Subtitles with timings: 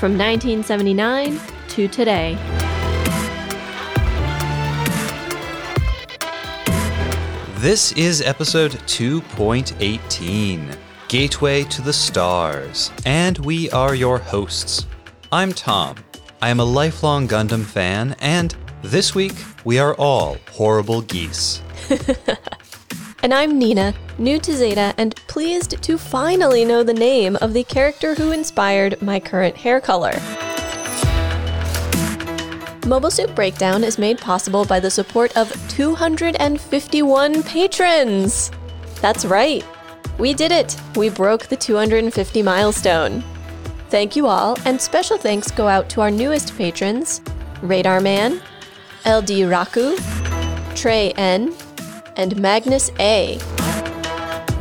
[0.00, 2.34] from 1979 to today.
[7.56, 10.74] This is episode 2.18
[11.08, 14.86] Gateway to the Stars, and we are your hosts.
[15.30, 15.96] I'm Tom.
[16.40, 21.60] I am a lifelong Gundam fan, and this week we are all horrible geese.
[23.22, 27.64] And I'm Nina, new to Zeta and pleased to finally know the name of the
[27.64, 30.18] character who inspired my current hair color.
[32.86, 38.50] Mobile Suit Breakdown is made possible by the support of 251 patrons!
[39.02, 39.64] That's right,
[40.18, 40.74] we did it!
[40.96, 43.22] We broke the 250 milestone.
[43.90, 47.20] Thank you all, and special thanks go out to our newest patrons
[47.60, 48.36] Radar Man,
[49.04, 49.94] LD Raku,
[50.74, 51.54] Trey N,
[52.20, 53.38] and Magnus A.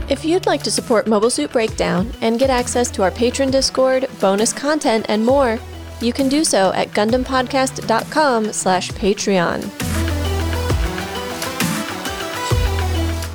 [0.10, 4.08] If you'd like to support Mobile Suit Breakdown and get access to our patron Discord,
[4.22, 5.60] bonus content, and more,
[6.02, 9.62] you can do so at GundamPodcast.com slash Patreon.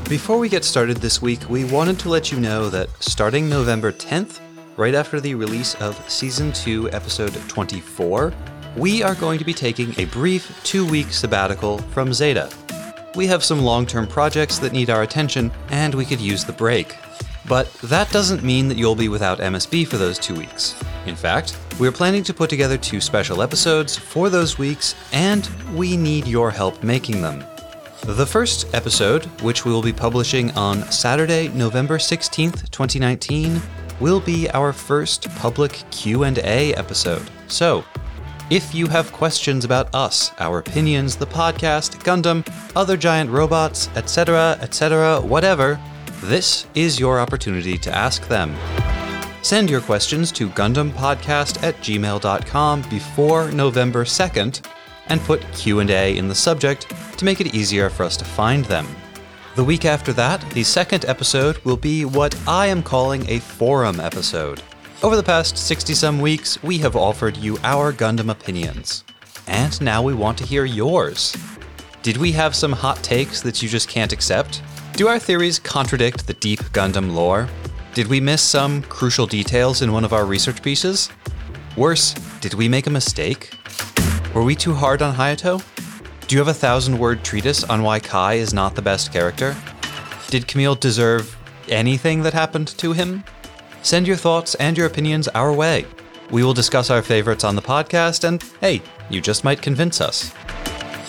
[0.09, 3.93] Before we get started this week, we wanted to let you know that starting November
[3.93, 4.41] 10th,
[4.77, 8.33] right after the release of Season 2, Episode 24,
[8.77, 12.51] we are going to be taking a brief two week sabbatical from Zeta.
[13.15, 16.53] We have some long term projects that need our attention, and we could use the
[16.53, 16.97] break.
[17.47, 20.75] But that doesn't mean that you'll be without MSB for those two weeks.
[21.07, 25.97] In fact, we're planning to put together two special episodes for those weeks, and we
[25.97, 27.45] need your help making them.
[28.07, 33.61] The first episode, which we will be publishing on Saturday, November 16th, 2019,
[34.01, 37.31] will be our first public Q&A episode.
[37.49, 37.85] So,
[38.51, 42.47] if you have questions about us, our opinions, the podcast, Gundam,
[42.77, 45.81] other giant robots, etc., etc., whatever,
[46.23, 48.55] this is your opportunity to ask them.
[49.43, 54.67] Send your questions to GundamPodcast at gmail.com before November 2nd
[55.09, 58.87] and put Q&A in the subject to make it easier for us to find them.
[59.55, 64.01] The week after that, the second episode will be what I am calling a forum
[64.01, 64.63] episode.
[65.05, 69.05] Over the past 60 some weeks, we have offered you our Gundam opinions.
[69.47, 71.37] And now we want to hear yours.
[72.03, 74.63] Did we have some hot takes that you just can't accept?
[74.95, 77.51] Do our theories contradict the deep Gundam lore?
[77.93, 81.11] Did we miss some crucial details in one of our research pieces?
[81.77, 83.53] Worse, did we make a mistake?
[84.33, 85.63] Were we too hard on Hayato?
[86.29, 89.55] Do you have a thousand word treatise on why Kai is not the best character?
[90.29, 91.37] Did Camille deserve
[91.69, 93.23] anything that happened to him?
[93.85, 95.85] Send your thoughts and your opinions our way.
[96.31, 98.81] We will discuss our favorites on the podcast, and hey,
[99.11, 100.33] you just might convince us.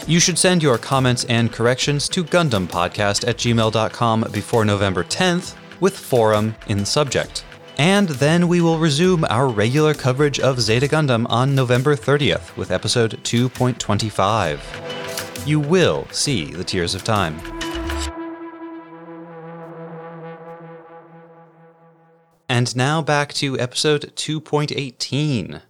[0.07, 5.97] You should send your comments and corrections to GundamPodcast at gmail.com before November 10th with
[5.97, 7.45] forum in subject.
[7.77, 12.71] And then we will resume our regular coverage of Zeta Gundam on November 30th with
[12.71, 15.47] episode 2.25.
[15.47, 17.39] You will see the Tears of Time.
[22.47, 25.61] And now back to episode 2.18.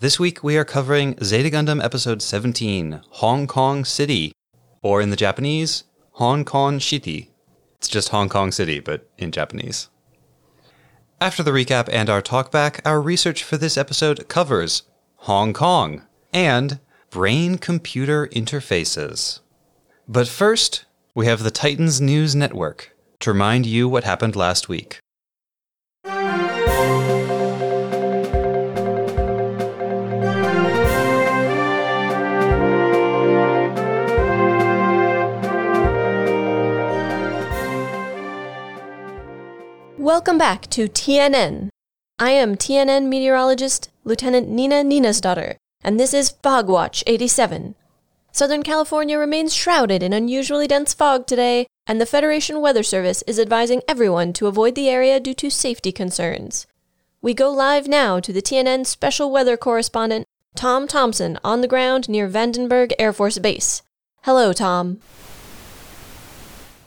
[0.00, 4.32] This week we are covering Zeta Gundam episode 17, Hong Kong City,
[4.82, 7.30] or in the Japanese, Hong Kong City.
[7.76, 9.90] It's just Hong Kong City, but in Japanese.
[11.20, 14.82] After the recap and our talkback, our research for this episode covers
[15.18, 16.02] Hong Kong
[16.32, 16.80] and
[17.10, 19.38] brain computer interfaces.
[20.08, 24.98] But first, we have the Titans News Network to remind you what happened last week.
[40.08, 41.68] Welcome back to TNN.
[42.18, 47.74] I am TNN meteorologist Lieutenant Nina Nina's daughter, and this is Fog Watch 87.
[48.32, 53.38] Southern California remains shrouded in unusually dense fog today, and the Federation Weather Service is
[53.38, 56.66] advising everyone to avoid the area due to safety concerns.
[57.20, 60.24] We go live now to the TNN special weather correspondent,
[60.54, 63.82] Tom Thompson, on the ground near Vandenberg Air Force Base.
[64.22, 65.00] Hello, Tom.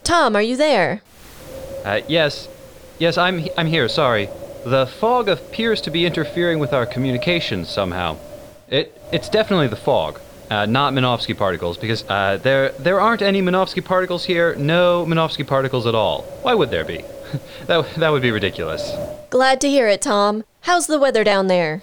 [0.02, 1.02] Tom, are you there?
[1.84, 2.48] Uh, yes.
[3.02, 4.28] Yes, I'm, I'm here, sorry.
[4.64, 8.16] The fog appears to be interfering with our communications somehow.
[8.68, 13.42] It it's definitely the fog, uh, not Minovsky particles, because uh, there there aren't any
[13.42, 14.54] Minovsky particles here.
[14.54, 16.22] No Minovsky particles at all.
[16.42, 17.02] Why would there be?
[17.66, 18.92] that that would be ridiculous.
[19.30, 20.44] Glad to hear it, Tom.
[20.60, 21.82] How's the weather down there?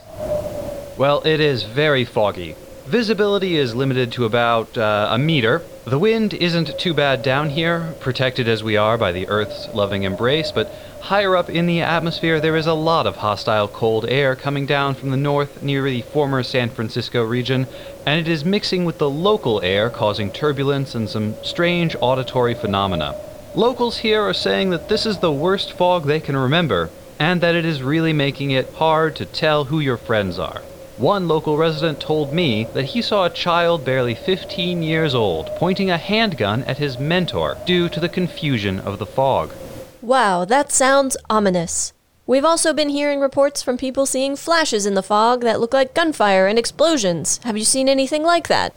[0.98, 2.56] Well, it is very foggy.
[2.86, 5.64] Visibility is limited to about uh, a meter.
[5.90, 10.04] The wind isn't too bad down here, protected as we are by the Earth's loving
[10.04, 10.72] embrace, but
[11.02, 14.94] higher up in the atmosphere there is a lot of hostile cold air coming down
[14.94, 17.66] from the north near the former San Francisco region,
[18.06, 23.16] and it is mixing with the local air, causing turbulence and some strange auditory phenomena.
[23.56, 27.56] Locals here are saying that this is the worst fog they can remember, and that
[27.56, 30.62] it is really making it hard to tell who your friends are.
[31.00, 35.90] One local resident told me that he saw a child barely 15 years old pointing
[35.90, 39.54] a handgun at his mentor due to the confusion of the fog.
[40.02, 41.94] Wow, that sounds ominous.
[42.28, 45.94] We've also been hearing reports from people seeing flashes in the fog that look like
[45.94, 47.40] gunfire and explosions.
[47.46, 48.74] Have you seen anything like that?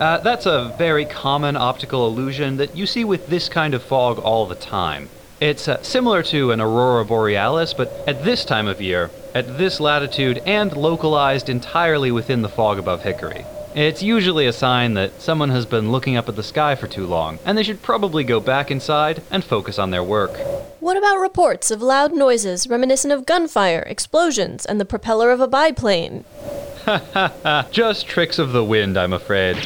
[0.00, 4.18] Uh, that's a very common optical illusion that you see with this kind of fog
[4.18, 5.08] all the time.
[5.40, 9.80] It's uh, similar to an aurora borealis, but at this time of year, at this
[9.80, 13.44] latitude, and localized entirely within the fog above Hickory.
[13.74, 17.08] It's usually a sign that someone has been looking up at the sky for too
[17.08, 20.38] long, and they should probably go back inside and focus on their work.
[20.78, 25.48] What about reports of loud noises reminiscent of gunfire, explosions, and the propeller of a
[25.48, 26.24] biplane?
[26.84, 27.68] Ha ha ha!
[27.72, 29.56] Just tricks of the wind, I'm afraid.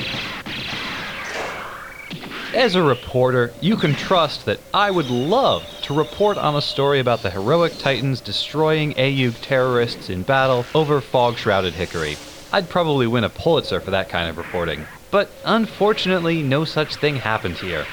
[2.54, 7.00] As a reporter, you can trust that I would love to report on a story
[7.00, 12.18] about the heroic Titans destroying AEUG terrorists in battle over fog shrouded Hickory.
[12.52, 14.84] I'd probably win a Pulitzer for that kind of reporting.
[15.10, 17.86] But unfortunately, no such thing happened here.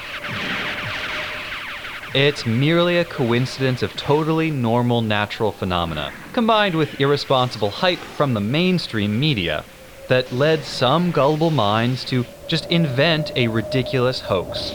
[2.13, 8.41] It's merely a coincidence of totally normal natural phenomena, combined with irresponsible hype from the
[8.41, 9.63] mainstream media,
[10.09, 14.73] that led some gullible minds to just invent a ridiculous hoax.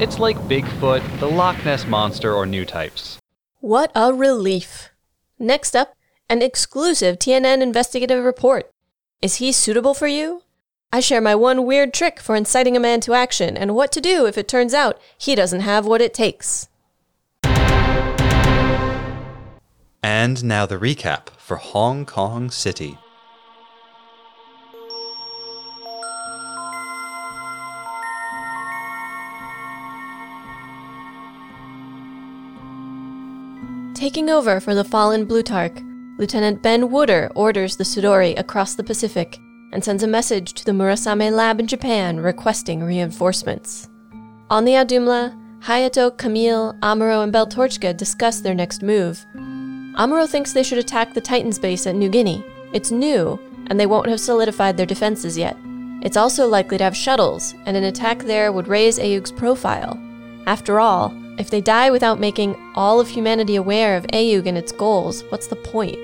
[0.00, 3.18] It's like Bigfoot, the Loch Ness Monster, or new types.
[3.60, 4.88] What a relief.
[5.38, 5.94] Next up,
[6.26, 8.70] an exclusive TNN investigative report.
[9.20, 10.42] Is he suitable for you?
[10.90, 14.00] I share my one weird trick for inciting a man to action and what to
[14.00, 16.70] do if it turns out he doesn't have what it takes.
[20.02, 22.96] And now the recap for Hong Kong City.
[34.00, 35.78] Taking over for the fallen Blutarch,
[36.18, 39.38] Lieutenant Ben Wooder orders the Sudori across the Pacific
[39.72, 43.90] and sends a message to the Murasame lab in Japan requesting reinforcements.
[44.48, 49.22] On the Audumla, Hayato, Camille, Amuro, and Beltorchika discuss their next move.
[49.36, 52.42] Amuro thinks they should attack the Titans base at New Guinea.
[52.72, 55.58] It's new, and they won't have solidified their defenses yet.
[56.00, 60.00] It's also likely to have shuttles, and an attack there would raise AEUG's profile.
[60.46, 64.72] After all, if they die without making all of humanity aware of AEUG and its
[64.72, 65.96] goals, what's the point?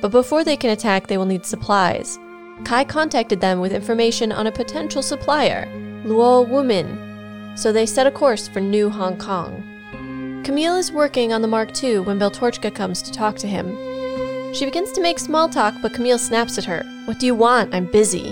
[0.00, 2.20] But before they can attack, they will need supplies.
[2.64, 5.66] Kai contacted them with information on a potential supplier,
[6.04, 10.42] Luo Wumin, so they set a course for New Hong Kong.
[10.44, 14.54] Camille is working on the Mark II when Beltorchika comes to talk to him.
[14.54, 16.84] She begins to make small talk, but Camille snaps at her.
[17.06, 17.74] What do you want?
[17.74, 18.30] I'm busy.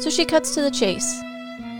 [0.00, 1.18] So she cuts to the chase.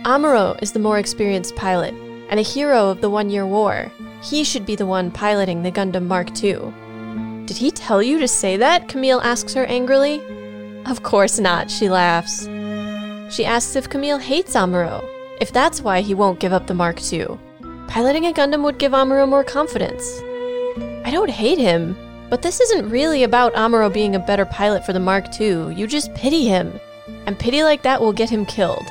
[0.03, 1.93] Amuro is the more experienced pilot
[2.29, 3.91] and a hero of the One Year War.
[4.21, 6.73] He should be the one piloting the Gundam Mark II.
[7.45, 8.87] Did he tell you to say that?
[8.87, 10.21] Camille asks her angrily.
[10.85, 12.45] Of course not, she laughs.
[13.33, 15.03] She asks if Camille hates Amuro,
[15.41, 17.39] if that's why he won't give up the Mark II.
[17.87, 20.21] Piloting a Gundam would give Amuro more confidence.
[21.05, 21.95] I don't hate him,
[22.29, 25.73] but this isn't really about Amuro being a better pilot for the Mark II.
[25.73, 26.79] You just pity him.
[27.25, 28.85] And pity like that will get him killed.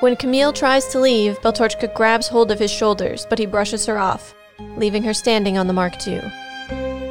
[0.00, 3.96] When Camille tries to leave, Beltorchika grabs hold of his shoulders, but he brushes her
[3.96, 4.34] off,
[4.76, 6.20] leaving her standing on the Mark II.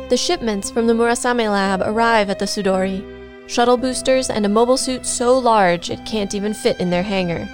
[0.09, 3.03] The shipments from the Murasame lab arrive at the Sudori.
[3.49, 7.49] Shuttle boosters and a mobile suit so large it can't even fit in their hangar.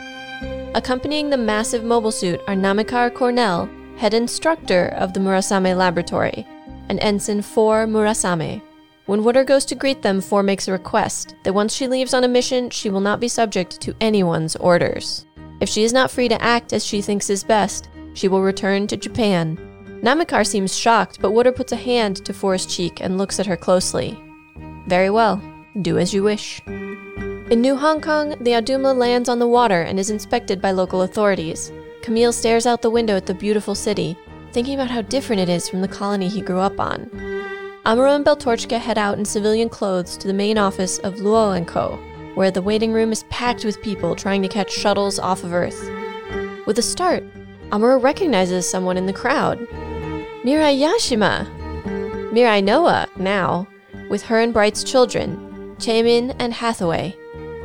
[0.75, 6.45] Accompanying the massive mobile suit are Namikar Cornell, head instructor of the Murasame laboratory,
[6.89, 8.61] and Ensign Four Murasame.
[9.07, 12.23] When Wooder goes to greet them, Four makes a request that once she leaves on
[12.23, 15.25] a mission, she will not be subject to anyone's orders.
[15.59, 18.87] If she is not free to act as she thinks is best, she will return
[18.87, 19.57] to Japan.
[20.03, 23.57] Namikar seems shocked, but Wooder puts a hand to Four's cheek and looks at her
[23.57, 24.17] closely.
[24.87, 25.41] Very well,
[25.81, 26.61] do as you wish.
[26.67, 31.01] In New Hong Kong, the Audumla lands on the water and is inspected by local
[31.01, 31.71] authorities.
[32.01, 34.17] Camille stares out the window at the beautiful city,
[34.53, 37.09] thinking about how different it is from the colony he grew up on.
[37.83, 41.67] Amuro and Beltorchika head out in civilian clothes to the main office of Luo &
[41.67, 41.97] Co.,
[42.35, 45.89] where the waiting room is packed with people trying to catch shuttles off of Earth.
[46.67, 47.23] With a start,
[47.71, 49.57] Amuro recognizes someone in the crowd.
[50.43, 51.47] Mirai Yashima!
[52.31, 53.67] Mirai Noa, now,
[54.11, 57.15] with her and Bright's children, Cheimin and Hathaway.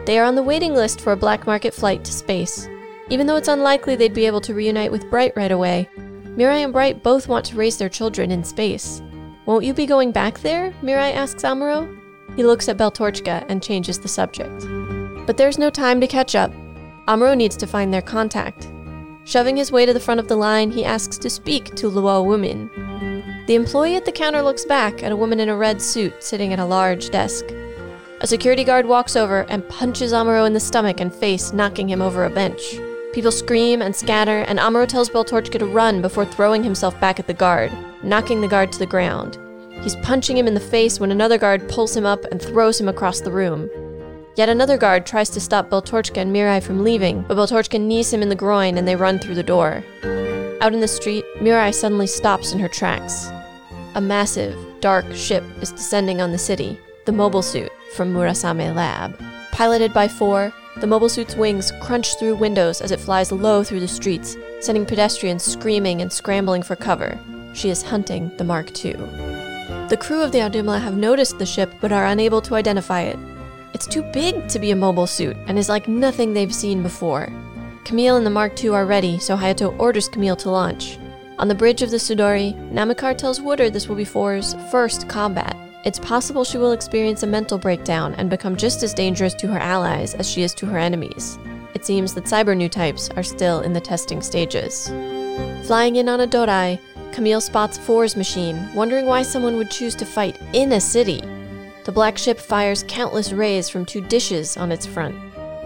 [0.07, 2.67] They are on the waiting list for a black market flight to space.
[3.11, 5.91] Even though it's unlikely they'd be able to reunite with Bright right away,
[6.39, 9.03] Mirai and Bright both want to raise their children in space.
[9.47, 10.73] Won't you be going back there?
[10.83, 11.97] Mirai asks Amuro.
[12.35, 14.67] He looks at Beltorchika and changes the subject.
[15.25, 16.53] But there's no time to catch up.
[17.07, 18.69] Amuro needs to find their contact.
[19.25, 22.27] Shoving his way to the front of the line, he asks to speak to Luo
[22.27, 22.69] Wumin.
[23.47, 26.53] The employee at the counter looks back at a woman in a red suit sitting
[26.53, 27.45] at a large desk.
[28.21, 32.03] A security guard walks over and punches Amuro in the stomach and face, knocking him
[32.03, 32.81] over a bench.
[33.17, 37.27] People scream and scatter, and Amuro tells Beltorchika to run before throwing himself back at
[37.27, 39.39] the guard, knocking the guard to the ground.
[39.83, 42.91] He's punching him in the face when another guard pulls him up and throws him
[42.91, 43.71] across the room.
[44.37, 48.21] Yet another guard tries to stop Beltorchika and Mirai from leaving, but Beltorchika knees him
[48.21, 49.83] in the groin and they run through the door.
[50.61, 53.31] Out in the street, Mirai suddenly stops in her tracks.
[53.95, 59.19] A massive, dark ship is descending on the city, the mobile suit from Murasame Lab.
[59.53, 63.81] Piloted by Four, the mobile suit's wings crunch through windows as it flies low through
[63.81, 67.19] the streets, sending pedestrians screaming and scrambling for cover.
[67.55, 68.93] She is hunting the Mark II.
[69.89, 73.19] The crew of the Audumla have noticed the ship but are unable to identify it.
[73.73, 77.33] It's too big to be a mobile suit and is like nothing they've seen before.
[77.85, 80.99] Camille and the Mark II are ready, so Hayato orders Camille to launch.
[81.39, 85.57] On the bridge of the Sudori, Namikar tells Wooder this will be Four's first combat.
[85.85, 89.59] It's possible she will experience a mental breakdown and become just as dangerous to her
[89.59, 91.39] allies as she is to her enemies.
[91.75, 94.89] It seems that cyber new types are still in the testing stages.
[95.67, 96.81] Flying in on a Dodai,
[97.13, 101.23] Camille spots Four's machine, wondering why someone would choose to fight in a city.
[101.85, 105.15] The black ship fires countless rays from two dishes on its front.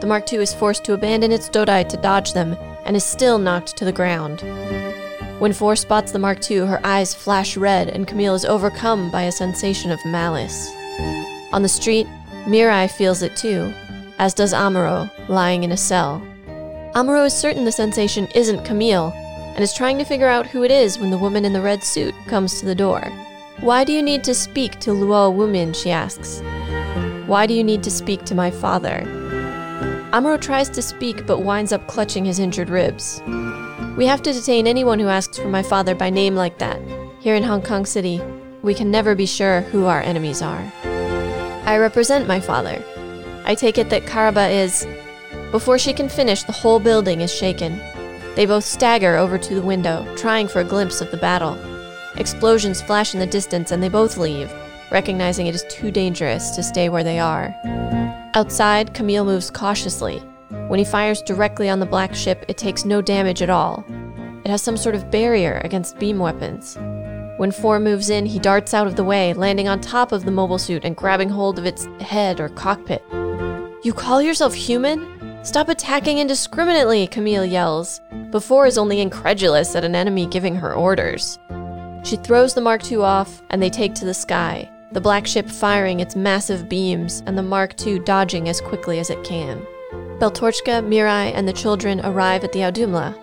[0.00, 3.38] The Mark II is forced to abandon its Dodai to dodge them and is still
[3.38, 4.42] knocked to the ground.
[5.40, 9.22] When Four spots the Mark II, her eyes flash red, and Camille is overcome by
[9.22, 10.70] a sensation of malice.
[11.54, 12.06] On the street,
[12.44, 13.72] Mirai feels it too,
[14.18, 16.20] as does Amuro, lying in a cell.
[16.94, 20.70] Amuro is certain the sensation isn't Camille, and is trying to figure out who it
[20.70, 23.00] is when the woman in the red suit comes to the door.
[23.60, 25.74] Why do you need to speak to Luo Wumin?
[25.74, 26.42] she asks.
[27.26, 29.04] Why do you need to speak to my father?
[30.12, 33.22] Amuro tries to speak but winds up clutching his injured ribs.
[33.96, 36.80] We have to detain anyone who asks for my father by name like that.
[37.20, 38.20] Here in Hong Kong City,
[38.62, 40.72] we can never be sure who our enemies are.
[41.64, 42.82] I represent my father.
[43.44, 44.86] I take it that Karaba is.
[45.50, 47.78] Before she can finish, the whole building is shaken.
[48.36, 51.58] They both stagger over to the window, trying for a glimpse of the battle.
[52.16, 54.52] Explosions flash in the distance and they both leave,
[54.90, 57.54] recognizing it is too dangerous to stay where they are.
[58.34, 60.22] Outside, Camille moves cautiously,
[60.68, 63.84] when he fires directly on the black ship, it takes no damage at all.
[64.44, 66.76] It has some sort of barrier against beam weapons.
[67.36, 70.30] When Four moves in, he darts out of the way, landing on top of the
[70.30, 73.02] mobile suit and grabbing hold of its head or cockpit.
[73.82, 75.44] You call yourself human?
[75.44, 78.00] Stop attacking indiscriminately, Camille yells.
[78.30, 81.38] Before is only incredulous at an enemy giving her orders.
[82.02, 85.48] She throws the Mark II off, and they take to the sky, the black ship
[85.48, 89.66] firing its massive beams, and the Mark II dodging as quickly as it can.
[89.92, 93.14] Beltorchika, Mirai, and the children arrive at the Audumla.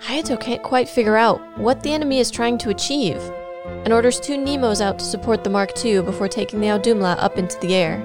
[0.00, 3.20] Hayato can't quite figure out what the enemy is trying to achieve,
[3.84, 7.38] and orders two Nemos out to support the Mark II before taking the Audumla up
[7.38, 8.00] into the air.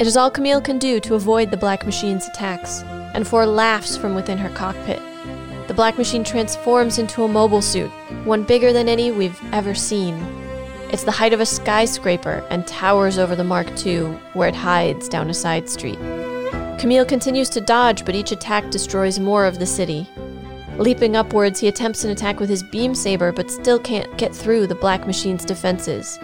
[0.00, 2.82] It is all Camille can do to avoid the Black Machine's attacks,
[3.14, 5.00] and Four laughs from within her cockpit.
[5.68, 7.90] The Black Machine transforms into a mobile suit,
[8.24, 10.14] one bigger than any we've ever seen.
[10.90, 14.02] It's the height of a skyscraper and towers over the Mark II,
[14.32, 15.98] where it hides down a side street.
[16.78, 20.06] Camille continues to dodge, but each attack destroys more of the city.
[20.76, 24.66] Leaping upwards, he attempts an attack with his beam saber, but still can't get through
[24.66, 26.18] the Black Machine's defenses.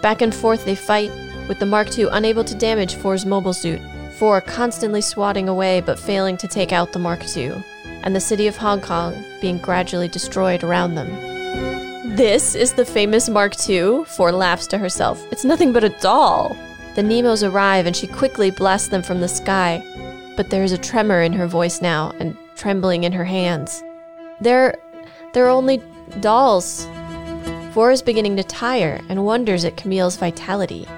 [0.00, 1.10] Back and forth they fight,
[1.48, 3.80] with the Mark II unable to damage Four's mobile suit,
[4.18, 7.54] Four constantly swatting away but failing to take out the Mark II,
[8.02, 11.08] and the city of Hong Kong being gradually destroyed around them.
[12.16, 14.04] This is the famous Mark II?
[14.04, 15.24] Four laughs to herself.
[15.30, 16.56] It's nothing but a doll.
[16.96, 19.82] The Nemos arrive and she quickly blasts them from the sky,
[20.36, 23.82] but there is a tremor in her voice now and trembling in her hands.
[24.40, 24.76] They're
[25.32, 25.82] they're only
[26.20, 26.88] dolls.
[27.72, 30.88] Four is beginning to tire and wonders at Camille's vitality.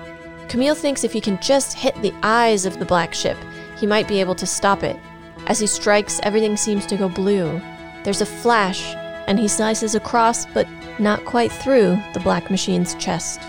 [0.49, 3.37] Camille thinks if he can just hit the eyes of the black ship,
[3.79, 4.97] he might be able to stop it.
[5.47, 7.61] As he strikes, everything seems to go blue.
[8.05, 8.95] There's a flash,
[9.27, 10.67] and he slices across, but
[10.99, 13.41] not quite through, the black machine's chest.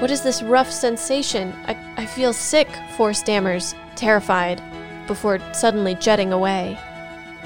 [0.00, 1.52] What is this rough sensation?
[1.66, 4.60] I, I feel sick, Four stammers, terrified,
[5.06, 6.78] before suddenly jetting away.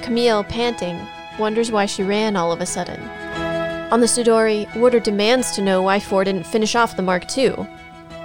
[0.03, 0.99] Camille, panting,
[1.38, 3.00] wonders why she ran all of a sudden.
[3.91, 7.67] On the Sudori, Wooder demands to know why Four didn't finish off the Mark II.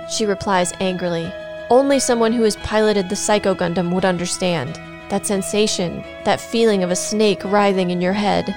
[0.10, 1.32] She replies angrily,
[1.70, 4.76] Only someone who has piloted the Psycho Gundam would understand.
[5.10, 8.54] That sensation, that feeling of a snake writhing in your head.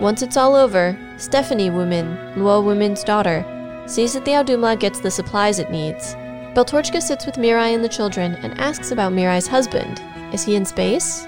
[0.00, 3.44] Once it's all over, Stephanie Woman, Luo Wumin's daughter,
[3.86, 6.14] sees that the Audumla gets the supplies it needs.
[6.58, 10.02] Beltorchika sits with Mirai and the children and asks about Mirai's husband.
[10.32, 11.24] Is he in space?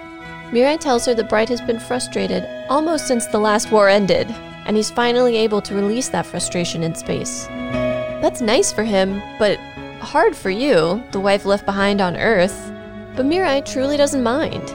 [0.51, 4.29] Mirai tells her that Bright has been frustrated almost since the last war ended,
[4.67, 7.47] and he's finally able to release that frustration in space.
[7.47, 9.57] That's nice for him, but
[10.01, 12.73] hard for you, the wife left behind on Earth.
[13.15, 14.69] But Mirai truly doesn't mind.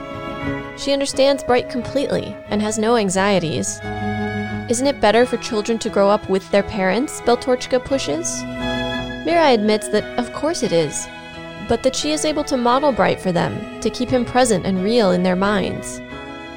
[0.80, 3.78] She understands Bright completely and has no anxieties.
[4.70, 7.20] Isn't it better for children to grow up with their parents?
[7.20, 8.42] Beltorchika pushes.
[9.26, 11.08] Mirai admits that of course it is,
[11.68, 14.84] but that she is able to model Bright for them, to keep him present and
[14.84, 15.98] real in their minds.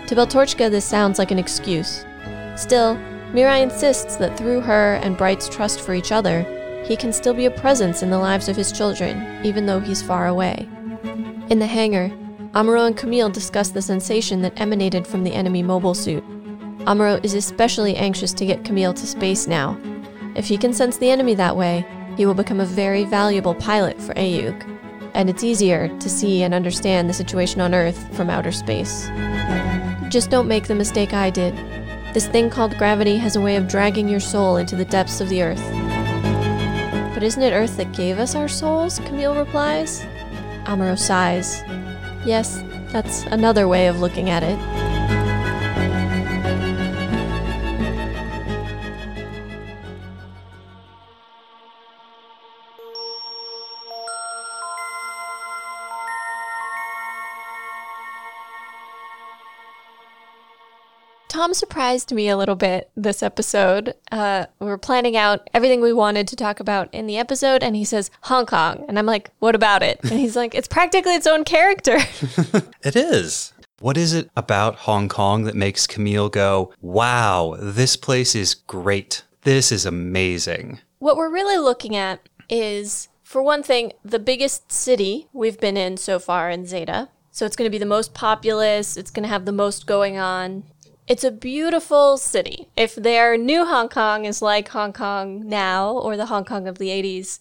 [0.06, 2.06] To Beltorchika, this sounds like an excuse.
[2.56, 2.96] Still,
[3.34, 6.46] Mirai insists that through her and Bright's trust for each other,
[6.86, 10.04] he can still be a presence in the lives of his children, even though he's
[10.04, 10.70] far away.
[11.50, 12.10] In the hangar,
[12.54, 16.24] Amuro and Camille discuss the sensation that emanated from the enemy mobile suit.
[16.86, 19.76] Amuro is especially anxious to get Camille to space now.
[20.36, 21.86] If he can sense the enemy that way,
[22.20, 24.78] he will become a very valuable pilot for AEUG,
[25.14, 29.08] and it's easier to see and understand the situation on Earth from outer space.
[30.10, 31.56] Just don't make the mistake I did.
[32.14, 35.30] This thing called gravity has a way of dragging your soul into the depths of
[35.30, 35.64] the Earth.
[37.14, 39.00] But isn't it Earth that gave us our souls?
[39.06, 40.02] Camille replies.
[40.66, 41.62] Amuro sighs.
[42.26, 42.62] Yes,
[42.92, 44.89] that's another way of looking at it.
[61.40, 63.96] Tom surprised me a little bit this episode.
[64.12, 67.78] Uh, we were planning out everything we wanted to talk about in the episode, and
[67.78, 68.84] he says Hong Kong.
[68.90, 70.02] And I'm like, what about it?
[70.04, 71.98] And he's like, it's practically its own character.
[72.84, 73.54] It is.
[73.80, 79.24] What is it about Hong Kong that makes Camille go, wow, this place is great?
[79.44, 80.80] This is amazing.
[80.98, 85.96] what we're really looking at is, for one thing, the biggest city we've been in
[85.96, 87.08] so far in Zeta.
[87.32, 90.18] So it's going to be the most populous, it's going to have the most going
[90.18, 90.66] on.
[91.10, 92.70] It's a beautiful city.
[92.78, 96.78] If their new Hong Kong is like Hong Kong now or the Hong Kong of
[96.78, 97.40] the 80s,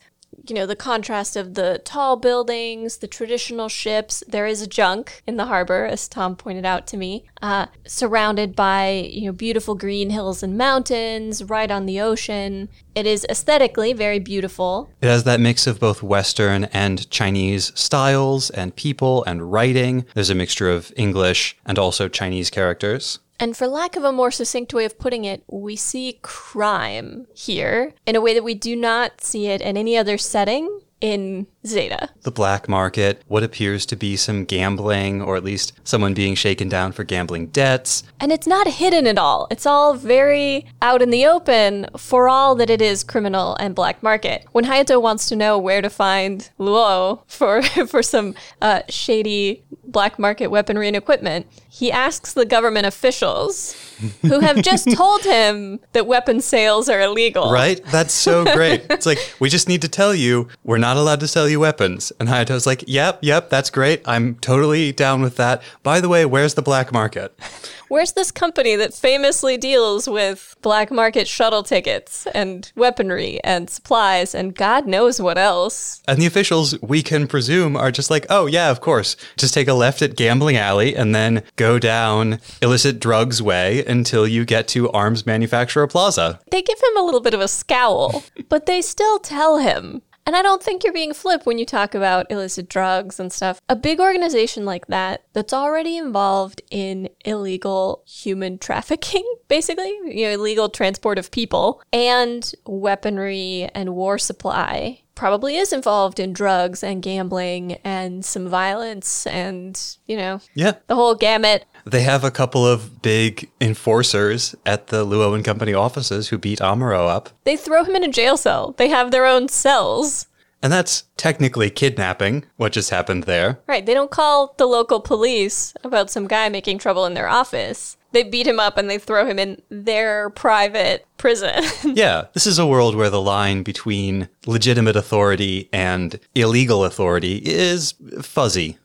[0.49, 4.25] you know, the contrast of the tall buildings, the traditional ships.
[4.27, 8.57] There is a junk in the harbor, as Tom pointed out to me, uh, surrounded
[8.57, 12.71] by, you know, beautiful green hills and mountains, right on the ocean.
[12.95, 14.89] It is aesthetically very beautiful.
[15.03, 20.07] It has that mix of both Western and Chinese styles and people and writing.
[20.15, 23.19] There's a mixture of English and also Chinese characters.
[23.41, 27.95] And for lack of a more succinct way of putting it, we see crime here
[28.07, 32.11] in a way that we do not see it in any other setting in Zeta.
[32.23, 36.69] The black market, what appears to be some gambling, or at least someone being shaken
[36.69, 38.05] down for gambling debts.
[38.21, 39.49] And it's not hidden at all.
[39.51, 44.03] It's all very out in the open for all that it is criminal and black
[44.03, 44.47] market.
[44.53, 50.19] When Hayato wants to know where to find Luo for, for some uh, shady black
[50.19, 53.75] market weaponry and equipment, he asks the government officials
[54.23, 57.51] who have just told him that weapon sales are illegal.
[57.51, 57.81] Right?
[57.87, 58.87] That's so great.
[58.91, 62.13] it's like, we just need to tell you we're not allowed to sell you weapons.
[62.21, 64.03] And Hayato's like, yep, yep, that's great.
[64.07, 65.63] I'm totally down with that.
[65.83, 67.39] By the way, where's the black market?
[67.89, 74.35] Where's this company that famously deals with black market shuttle tickets and weaponry and supplies
[74.35, 76.03] and God knows what else?
[76.07, 79.17] And the officials, we can presume, are just like, oh, yeah, of course.
[79.39, 84.27] Just take a left at Gambling Alley and then go down illicit drugs way until
[84.29, 86.41] you get to Arms Manufacturer Plaza.
[86.51, 90.03] They give him a little bit of a scowl, but they still tell him.
[90.29, 93.63] And I don't think you're being flip when you talk about illicit drugs and stuff.
[93.71, 100.33] A big organization like that, that's already involved in illegal human trafficking, basically, you know,
[100.33, 107.03] illegal transport of people and weaponry and war supply, probably is involved in drugs and
[107.03, 110.73] gambling and some violence and, you know, Yeah.
[110.89, 111.65] the whole gamut.
[111.91, 116.59] They have a couple of big enforcers at the Luo and Company offices who beat
[116.59, 117.31] Amuro up.
[117.45, 118.75] They throw him in a jail cell.
[118.77, 120.27] They have their own cells.
[120.63, 123.61] And that's technically kidnapping, what just happened there.
[123.67, 123.87] Right.
[123.87, 127.97] They don't call the local police about some guy making trouble in their office.
[128.13, 131.65] They beat him up and they throw him in their private prison.
[131.85, 137.95] Yeah, this is a world where the line between legitimate authority and illegal authority is
[138.21, 138.79] fuzzy.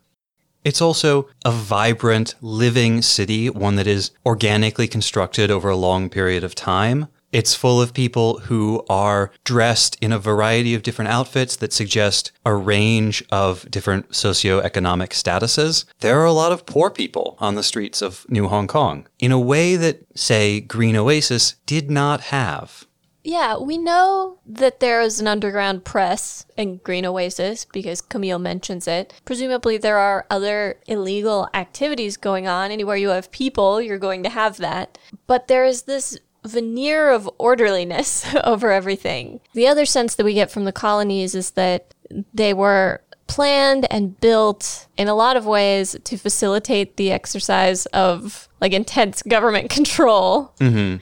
[0.64, 6.44] It's also a vibrant, living city, one that is organically constructed over a long period
[6.44, 7.08] of time.
[7.34, 12.32] It's full of people who are dressed in a variety of different outfits that suggest
[12.46, 15.86] a range of different socioeconomic statuses.
[16.02, 19.32] There are a lot of poor people on the streets of New Hong Kong in
[19.32, 22.86] a way that, say, Green Oasis did not have.
[23.24, 28.88] Yeah, we know that there is an underground press in Green Oasis because Camille mentions
[28.88, 29.14] it.
[29.24, 32.70] Presumably, there are other illegal activities going on.
[32.70, 34.98] Anywhere you have people, you're going to have that.
[35.26, 39.40] But there is this veneer of orderliness over everything.
[39.54, 41.94] The other sense that we get from the colonies is that
[42.34, 48.50] they were planned and built in a lot of ways to facilitate the exercise of
[48.60, 50.54] like intense government control.
[50.60, 50.98] Mm-hmm.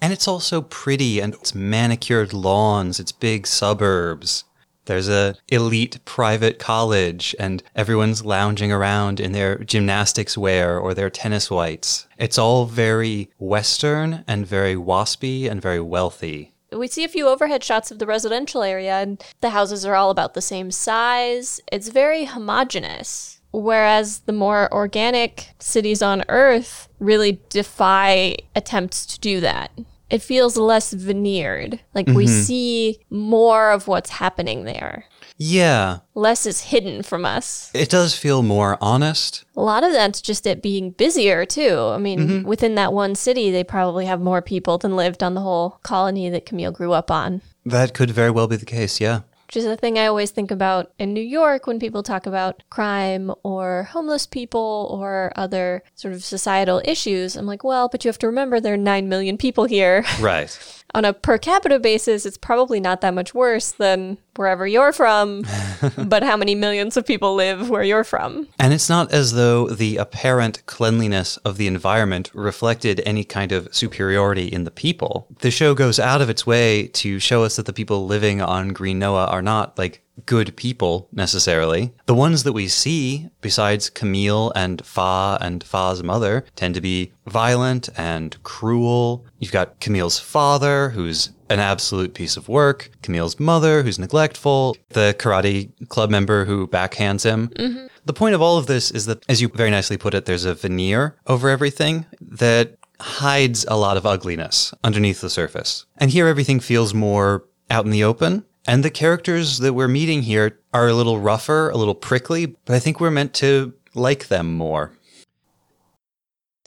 [0.00, 4.44] And it's also pretty and it's manicured lawns, it's big suburbs.
[4.86, 11.10] There's a elite private college and everyone's lounging around in their gymnastics wear or their
[11.10, 12.06] tennis whites.
[12.18, 16.52] It's all very western and very waspy and very wealthy.
[16.72, 20.10] We see a few overhead shots of the residential area, and the houses are all
[20.10, 21.60] about the same size.
[21.70, 23.35] It's very homogenous.
[23.52, 29.70] Whereas the more organic cities on Earth really defy attempts to do that.
[30.08, 31.80] It feels less veneered.
[31.94, 32.42] Like we mm-hmm.
[32.42, 35.06] see more of what's happening there.
[35.38, 37.70] Yeah, Less is hidden from us.
[37.74, 39.44] it does feel more honest.
[39.54, 41.90] A lot of that's just it being busier too.
[41.92, 42.48] I mean, mm-hmm.
[42.48, 46.30] within that one city, they probably have more people than lived on the whole colony
[46.30, 47.42] that Camille grew up on.
[47.66, 49.22] That could very well be the case, yeah.
[49.46, 52.62] Which is a thing I always think about in New York when people talk about
[52.68, 57.36] crime or homeless people or other sort of societal issues.
[57.36, 60.04] I'm like, well, but you have to remember there are 9 million people here.
[60.20, 60.84] Right.
[60.96, 65.44] On a per capita basis, it's probably not that much worse than wherever you're from,
[65.98, 68.48] but how many millions of people live where you're from?
[68.58, 73.68] And it's not as though the apparent cleanliness of the environment reflected any kind of
[73.74, 75.26] superiority in the people.
[75.40, 78.70] The show goes out of its way to show us that the people living on
[78.70, 81.92] Green Noa are not like good people necessarily.
[82.06, 87.12] The ones that we see, besides Camille and Fa and Fa's mother, tend to be
[87.26, 89.26] violent and cruel.
[89.38, 95.14] You've got Camille's father, who's an absolute piece of work, Camille's mother, who's neglectful, the
[95.18, 97.48] karate club member who backhands him.
[97.48, 97.86] Mm-hmm.
[98.04, 100.44] The point of all of this is that, as you very nicely put it, there's
[100.44, 105.86] a veneer over everything that hides a lot of ugliness underneath the surface.
[105.98, 108.44] And here everything feels more out in the open.
[108.66, 112.74] And the characters that we're meeting here are a little rougher, a little prickly, but
[112.74, 114.92] I think we're meant to like them more.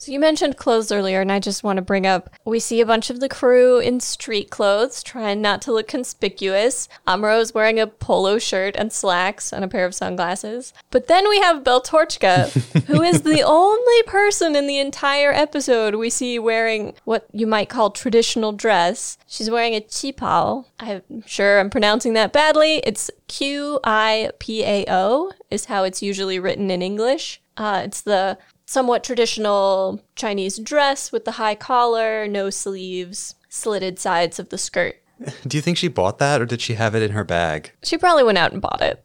[0.00, 2.86] So you mentioned clothes earlier, and I just want to bring up we see a
[2.86, 6.88] bunch of the crew in street clothes, trying not to look conspicuous.
[7.06, 10.72] Amuro is wearing a polo shirt and slacks and a pair of sunglasses.
[10.90, 16.08] But then we have Beltorchika, who is the only person in the entire episode we
[16.08, 19.18] see wearing what you might call traditional dress.
[19.26, 20.64] She's wearing a chipao.
[20.78, 22.76] I'm sure I'm pronouncing that badly.
[22.86, 27.42] It's Q I P A O, is how it's usually written in English.
[27.58, 28.38] Uh, it's the
[28.70, 34.94] somewhat traditional Chinese dress with the high collar, no sleeves, slitted sides of the skirt.
[35.46, 37.72] Do you think she bought that or did she have it in her bag?
[37.82, 39.04] She probably went out and bought it.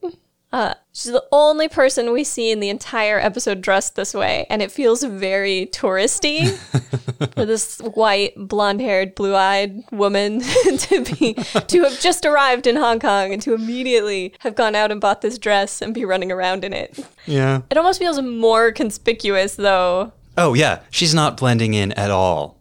[0.56, 4.62] Uh, she's the only person we see in the entire episode dressed this way, and
[4.62, 6.50] it feels very touristy
[7.34, 10.39] for this white, blonde-haired, blue-eyed woman
[10.78, 14.94] to be to have just arrived in Hong Kong and to immediately have gone out
[14.94, 17.06] and bought this dress and be running around in it.
[17.26, 17.63] Yeah.
[17.70, 20.84] It almost feels more conspicuous, though, Oh, yeah.
[20.89, 22.58] She's not blending in at all.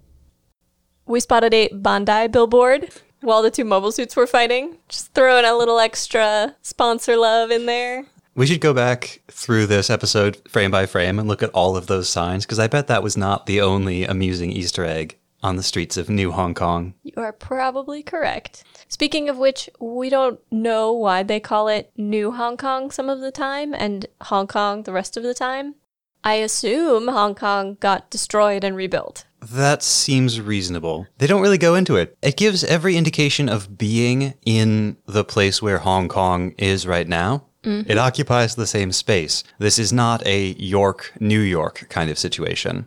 [1.07, 2.89] we spotted a Bandai billboard
[3.25, 4.79] while the two mobile suits were fighting.
[4.89, 8.07] Just throwing a little extra sponsor love in there.
[8.37, 11.87] We should go back through this episode frame by frame and look at all of
[11.87, 15.63] those signs because I bet that was not the only amusing Easter egg on the
[15.63, 16.95] streets of New Hong Kong.
[17.03, 18.65] You are probably correct.
[18.89, 23.21] Speaking of which, we don't know why they call it New Hong Kong some of
[23.21, 25.77] the time and Hong Kong the rest of the time.
[26.25, 29.27] I assume Hong Kong got destroyed and rebuilt.
[29.53, 31.07] That seems reasonable.
[31.19, 32.17] They don't really go into it.
[32.23, 37.45] It gives every indication of being in the place where Hong Kong is right now.
[37.63, 37.91] Mm-hmm.
[37.91, 39.45] It occupies the same space.
[39.59, 42.87] This is not a York, New York kind of situation.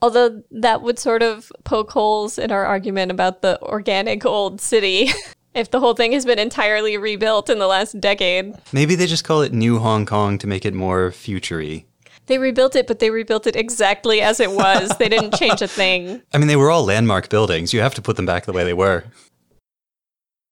[0.00, 5.10] Although that would sort of poke holes in our argument about the organic old city
[5.54, 8.54] if the whole thing has been entirely rebuilt in the last decade.
[8.72, 11.86] Maybe they just call it New Hong Kong to make it more futury.
[12.28, 14.90] They rebuilt it, but they rebuilt it exactly as it was.
[14.98, 16.22] they didn't change a thing.
[16.32, 17.72] I mean, they were all landmark buildings.
[17.72, 19.04] You have to put them back the way they were.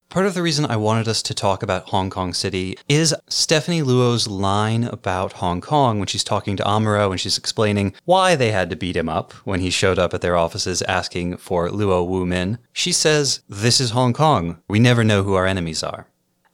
[0.09, 3.83] Part of the reason I wanted us to talk about Hong Kong City is Stephanie
[3.83, 8.53] Luo's line about Hong Kong when she's talking to Amuro and she's explaining why they
[8.53, 12.07] had to beat him up when he showed up at their offices asking for Luo
[12.07, 12.59] Wu Min.
[12.73, 14.63] She says, This is Hong Kong.
[14.69, 16.07] We never know who our enemies are.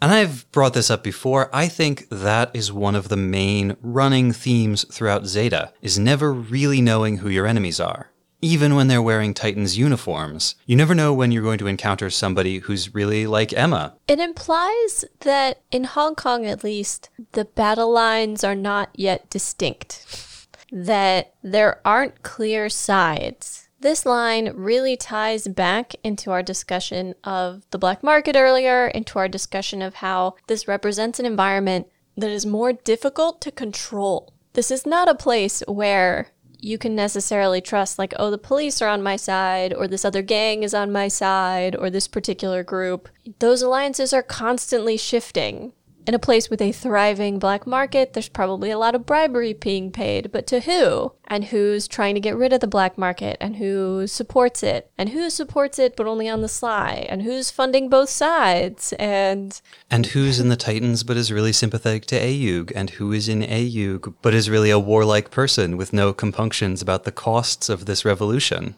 [0.02, 1.48] And I've brought this up before.
[1.54, 6.80] I think that is one of the main running themes throughout Zeta, is never really
[6.80, 8.08] knowing who your enemies are
[8.44, 10.56] even when they're wearing Titans uniforms.
[10.66, 13.94] You never know when you're going to encounter somebody who's really like Emma.
[14.08, 20.48] It implies that in Hong Kong, at least, the battle lines are not yet distinct,
[20.72, 23.68] that there aren't clear sides.
[23.82, 29.26] This line really ties back into our discussion of the black market earlier, into our
[29.26, 34.32] discussion of how this represents an environment that is more difficult to control.
[34.52, 36.28] This is not a place where
[36.60, 40.22] you can necessarily trust, like, oh, the police are on my side, or this other
[40.22, 43.08] gang is on my side, or this particular group.
[43.40, 45.72] Those alliances are constantly shifting.
[46.04, 49.92] In a place with a thriving black market, there's probably a lot of bribery being
[49.92, 51.12] paid, but to who?
[51.28, 53.36] And who's trying to get rid of the black market?
[53.40, 54.90] And who supports it?
[54.98, 57.06] And who supports it but only on the sly?
[57.08, 58.92] And who's funding both sides?
[58.94, 59.60] And
[59.92, 62.72] And who's in the Titans but is really sympathetic to AEUG?
[62.74, 67.04] And who is in AEUG but is really a warlike person with no compunctions about
[67.04, 68.74] the costs of this revolution?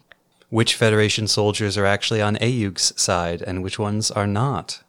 [0.50, 4.83] Which Federation soldiers are actually on AEUG's side and which ones are not?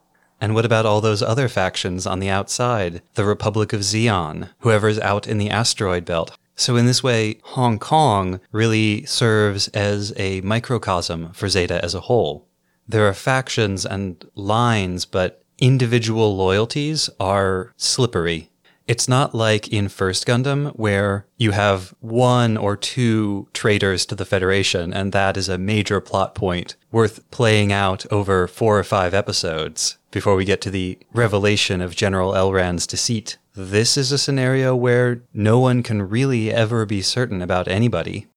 [0.45, 3.01] And what about all those other factions on the outside?
[3.15, 6.38] The Republic of Zeon, whoever's out in the asteroid belt.
[6.55, 12.01] So, in this way, Hong Kong really serves as a microcosm for Zeta as a
[12.01, 12.47] whole.
[12.88, 18.51] There are factions and lines, but individual loyalties are slippery.
[18.88, 24.26] It's not like in First Gundam, where you have one or two traitors to the
[24.26, 29.15] Federation, and that is a major plot point worth playing out over four or five
[29.15, 33.39] episodes before we get to the revelation of General Elran's deceit.
[33.56, 38.28] This is a scenario where no one can really ever be certain about anybody.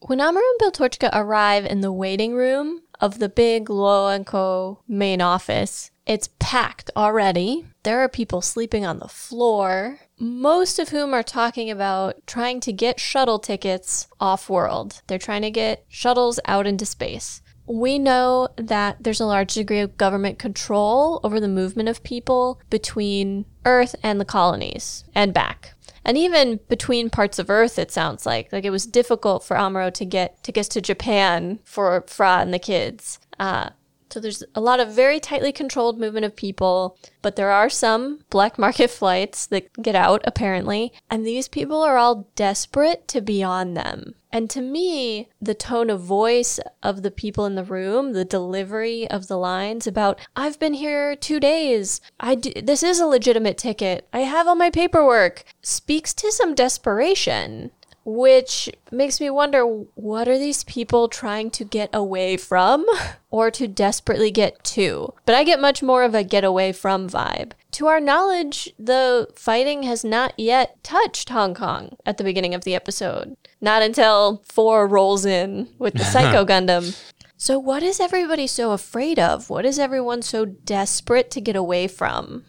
[0.00, 4.80] When Amuro and Beltorchika arrive in the waiting room of the big Co.
[4.86, 7.66] main office, it's packed already.
[7.82, 12.72] There are people sleeping on the floor, most of whom are talking about trying to
[12.72, 15.02] get shuttle tickets off world.
[15.06, 17.40] They're trying to get shuttles out into space.
[17.66, 22.60] We know that there's a large degree of government control over the movement of people
[22.68, 25.74] between Earth and the colonies and back.
[26.04, 29.92] And even between parts of Earth, it sounds like like it was difficult for Amuro
[29.94, 33.18] to get get to Japan for Fraw and the kids.
[33.40, 33.70] Uh,
[34.14, 38.20] so there's a lot of very tightly controlled movement of people, but there are some
[38.30, 43.42] black market flights that get out apparently, and these people are all desperate to be
[43.42, 44.14] on them.
[44.30, 49.10] And to me, the tone of voice of the people in the room, the delivery
[49.10, 52.00] of the lines about, I've been here two days.
[52.20, 54.06] I do, this is a legitimate ticket.
[54.12, 57.72] I have all my paperwork, speaks to some desperation
[58.04, 62.86] which makes me wonder what are these people trying to get away from
[63.30, 65.12] or to desperately get to?
[65.26, 67.52] But I get much more of a get away from vibe.
[67.72, 72.64] To our knowledge, the fighting has not yet touched Hong Kong at the beginning of
[72.64, 73.36] the episode.
[73.60, 76.96] Not until Four rolls in with the Psycho Gundam.
[77.36, 79.50] So, what is everybody so afraid of?
[79.50, 82.44] What is everyone so desperate to get away from?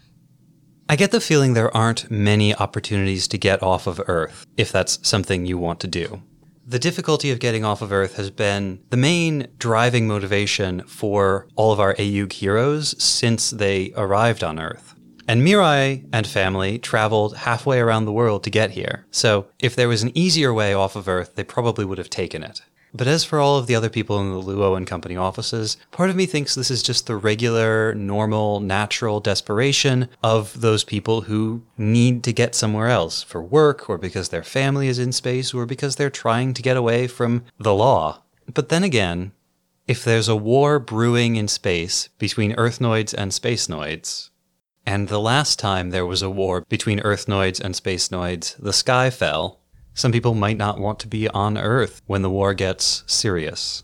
[0.87, 4.99] I get the feeling there aren't many opportunities to get off of Earth, if that's
[5.01, 6.21] something you want to do.
[6.67, 11.71] The difficulty of getting off of Earth has been the main driving motivation for all
[11.71, 14.93] of our AEUG heroes since they arrived on Earth.
[15.27, 19.07] And Mirai and family traveled halfway around the world to get here.
[19.09, 22.43] So if there was an easier way off of Earth, they probably would have taken
[22.43, 22.61] it.
[22.95, 26.09] But as for all of the other people in the Luo and Company offices, part
[26.09, 31.63] of me thinks this is just the regular, normal, natural desperation of those people who
[31.77, 35.65] need to get somewhere else for work or because their family is in space or
[35.65, 38.21] because they're trying to get away from the law.
[38.53, 39.33] But then again,
[39.87, 44.29] if there's a war brewing in space between Earthnoids and Spacenoids,
[44.85, 49.59] and the last time there was a war between Earthnoids and Spacenoids, the sky fell,
[49.95, 53.83] some people might not want to be on Earth when the war gets serious.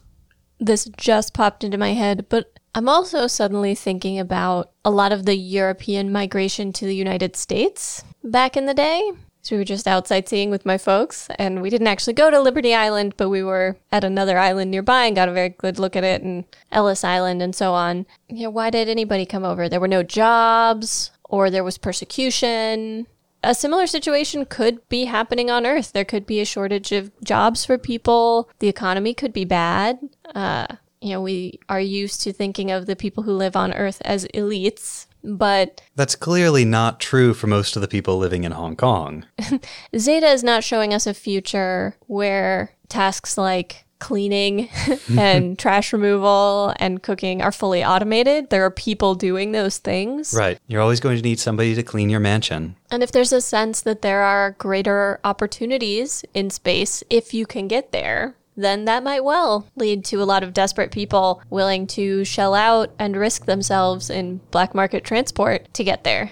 [0.60, 5.26] This just popped into my head, but I'm also suddenly thinking about a lot of
[5.26, 9.12] the European migration to the United States back in the day.
[9.42, 12.40] So we were just out sightseeing with my folks, and we didn't actually go to
[12.40, 15.96] Liberty Island, but we were at another island nearby and got a very good look
[15.96, 18.06] at it, and Ellis Island and so on.
[18.28, 19.68] You know, why did anybody come over?
[19.68, 23.08] There were no jobs, or there was persecution.
[23.44, 25.94] A similar situation could be happening on Earth.
[25.94, 28.50] There could be a shortage of jobs for people.
[28.60, 30.00] The economy could be bad.
[30.36, 30.68] Uh,
[31.02, 34.26] you know, we are used to thinking of the people who live on Earth as
[34.28, 39.26] elites, but That's clearly not true for most of the people living in Hong Kong.
[39.98, 44.68] Zeta is not showing us a future where tasks like cleaning
[45.18, 48.50] and trash removal and cooking are fully automated.
[48.50, 50.34] There are people doing those things.
[50.38, 50.60] Right.
[50.68, 52.76] You're always going to need somebody to clean your mansion.
[52.90, 57.70] And if there's a sense that there are greater opportunities in space if you can
[57.70, 62.26] get there, then that might well lead to a lot of desperate people willing to
[62.26, 66.32] shell out and risk themselves in black market transport to get there.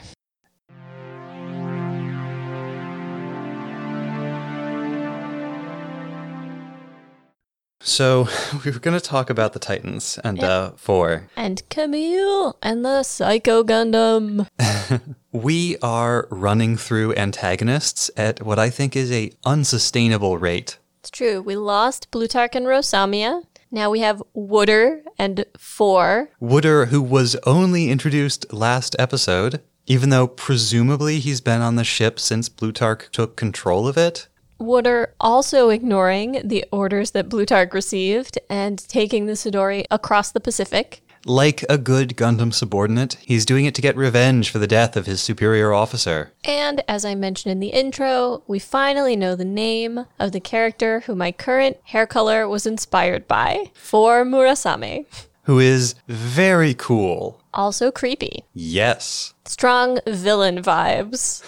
[7.81, 8.27] So
[8.65, 11.29] we were going to talk about the Titans and uh, Four.
[11.35, 14.47] And Camille and the Psycho Gundam.
[15.31, 20.79] We are running through antagonists at what I think is a unsustainable rate.
[21.01, 21.39] It's true.
[21.39, 23.43] We lost Plutarch and Rosamia.
[23.69, 26.31] Now we have Wooder and Four.
[26.39, 32.19] Wooder, who was only introduced last episode, even though presumably he's been on the ship
[32.19, 34.27] since Plutarch took control of it.
[34.59, 41.01] Wooder also ignoring the orders that Plutarch received and taking the Sidori across the Pacific.
[41.25, 45.05] Like a good Gundam subordinate, he's doing it to get revenge for the death of
[45.05, 46.31] his superior officer.
[46.45, 51.01] And as I mentioned in the intro, we finally know the name of the character
[51.01, 55.05] who my current hair color was inspired by, Four Murasame.
[55.43, 57.38] Who is very cool.
[57.53, 58.43] Also creepy.
[58.53, 59.33] Yes.
[59.45, 61.43] Strong villain vibes.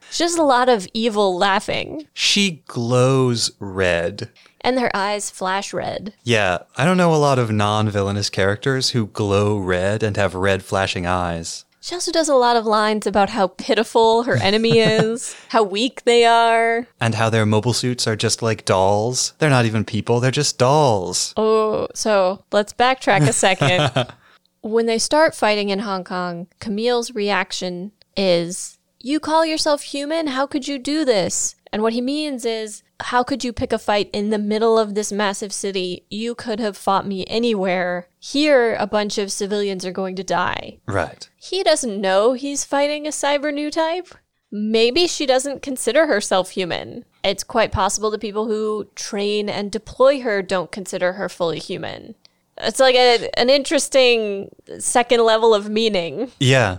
[0.12, 2.06] Just a lot of evil laughing.
[2.12, 4.30] She glows red.
[4.60, 6.12] And her eyes flash red.
[6.24, 10.34] Yeah, I don't know a lot of non villainous characters who glow red and have
[10.34, 11.64] red flashing eyes.
[11.80, 16.02] She also does a lot of lines about how pitiful her enemy is, how weak
[16.02, 16.88] they are.
[17.00, 19.34] And how their mobile suits are just like dolls.
[19.38, 21.32] They're not even people, they're just dolls.
[21.36, 24.08] Oh, so let's backtrack a second.
[24.66, 30.28] when they start fighting in Hong Kong, Camille's reaction is, You call yourself human?
[30.28, 31.54] How could you do this?
[31.72, 34.94] And what he means is, How could you pick a fight in the middle of
[34.94, 36.04] this massive city?
[36.10, 38.08] You could have fought me anywhere.
[38.18, 40.78] Here, a bunch of civilians are going to die.
[40.86, 41.28] Right.
[41.36, 44.08] He doesn't know he's fighting a cyber new type.
[44.50, 47.04] Maybe she doesn't consider herself human.
[47.22, 52.14] It's quite possible the people who train and deploy her don't consider her fully human.
[52.58, 56.32] It's like a, an interesting second level of meaning.
[56.40, 56.78] Yeah.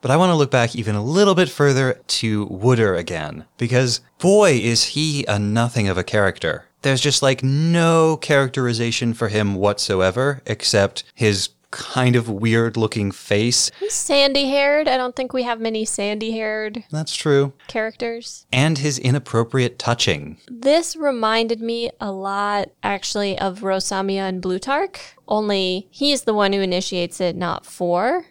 [0.00, 4.00] But I want to look back even a little bit further to Wooder again, because
[4.18, 6.66] boy, is he a nothing of a character.
[6.82, 13.70] There's just like no characterization for him whatsoever, except his kind of weird looking face.
[13.80, 14.88] He's sandy haired.
[14.88, 17.52] I don't think we have many sandy haired That's true.
[17.68, 18.46] characters.
[18.52, 20.38] And his inappropriate touching.
[20.48, 26.60] This reminded me a lot, actually, of Rosamia and Plutarch, only he's the one who
[26.60, 28.26] initiates it, not Four.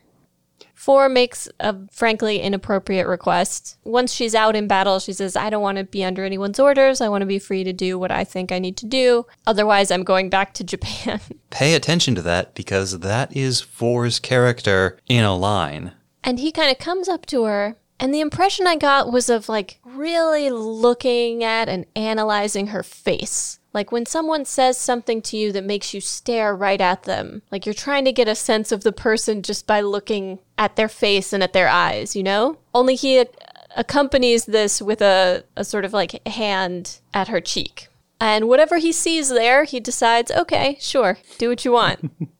[0.85, 3.75] Four makes a frankly inappropriate request.
[3.85, 7.01] Once she's out in battle, she says, I don't want to be under anyone's orders.
[7.01, 9.25] I want to be free to do what I think I need to do.
[9.47, 11.21] Otherwise, I'm going back to Japan.
[11.49, 15.93] Pay attention to that because that is Four's character in a line.
[16.23, 19.49] And he kind of comes up to her, and the impression I got was of
[19.49, 23.59] like really looking at and analyzing her face.
[23.75, 27.65] Like when someone says something to you that makes you stare right at them, like
[27.65, 31.33] you're trying to get a sense of the person just by looking at their face
[31.33, 32.57] and at their eyes, you know?
[32.73, 33.31] Only he ac-
[33.75, 37.89] accompanies this with a, a sort of like hand at her cheek.
[38.17, 42.11] And whatever he sees there, he decides, okay, sure, do what you want.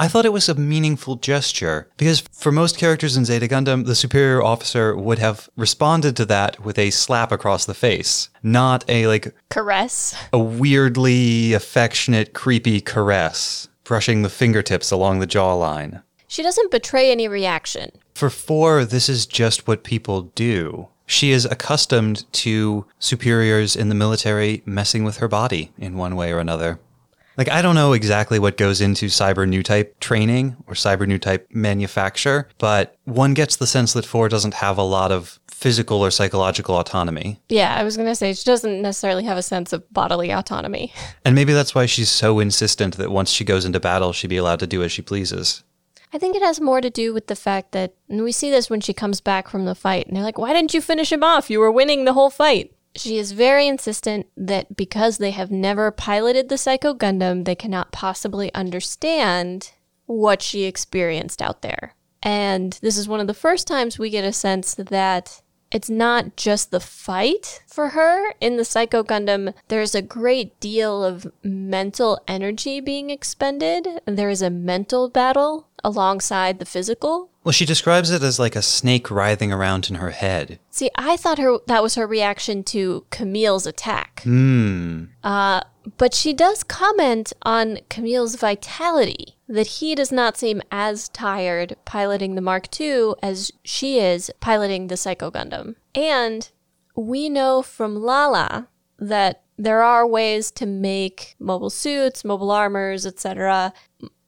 [0.00, 3.96] I thought it was a meaningful gesture because for most characters in Zeta Gundam, the
[3.96, 9.08] superior officer would have responded to that with a slap across the face, not a
[9.08, 10.14] like Caress.
[10.32, 16.02] a weirdly affectionate, creepy caress, brushing the fingertips along the jawline.
[16.28, 17.90] She doesn't betray any reaction.
[18.14, 20.88] For Four, this is just what people do.
[21.06, 26.30] She is accustomed to superiors in the military messing with her body in one way
[26.32, 26.78] or another.
[27.38, 31.18] Like, I don't know exactly what goes into cyber new type training or cyber new
[31.18, 36.04] type manufacture, but one gets the sense that Four doesn't have a lot of physical
[36.04, 37.40] or psychological autonomy.
[37.48, 40.92] Yeah, I was going to say she doesn't necessarily have a sense of bodily autonomy.
[41.24, 44.38] And maybe that's why she's so insistent that once she goes into battle, she be
[44.38, 45.62] allowed to do as she pleases.
[46.12, 48.70] I think it has more to do with the fact that, and we see this
[48.70, 51.22] when she comes back from the fight, and they're like, why didn't you finish him
[51.22, 51.50] off?
[51.50, 52.72] You were winning the whole fight.
[52.98, 57.92] She is very insistent that because they have never piloted the Psycho Gundam, they cannot
[57.92, 59.72] possibly understand
[60.06, 61.94] what she experienced out there.
[62.22, 66.36] And this is one of the first times we get a sense that it's not
[66.36, 68.32] just the fight for her.
[68.40, 73.86] In the Psycho Gundam, there's a great deal of mental energy being expended.
[74.06, 77.30] There is a mental battle alongside the physical.
[77.48, 80.58] Well, she describes it as like a snake writhing around in her head.
[80.68, 84.20] See, I thought her that was her reaction to Camille's attack.
[84.24, 85.04] Hmm.
[85.24, 85.62] Uh,
[85.96, 92.34] but she does comment on Camille's vitality, that he does not seem as tired piloting
[92.34, 95.76] the Mark II as she is piloting the Psycho Gundam.
[95.94, 96.50] And
[96.94, 98.68] we know from Lala
[98.98, 103.72] that there are ways to make mobile suits, mobile armors, etc.,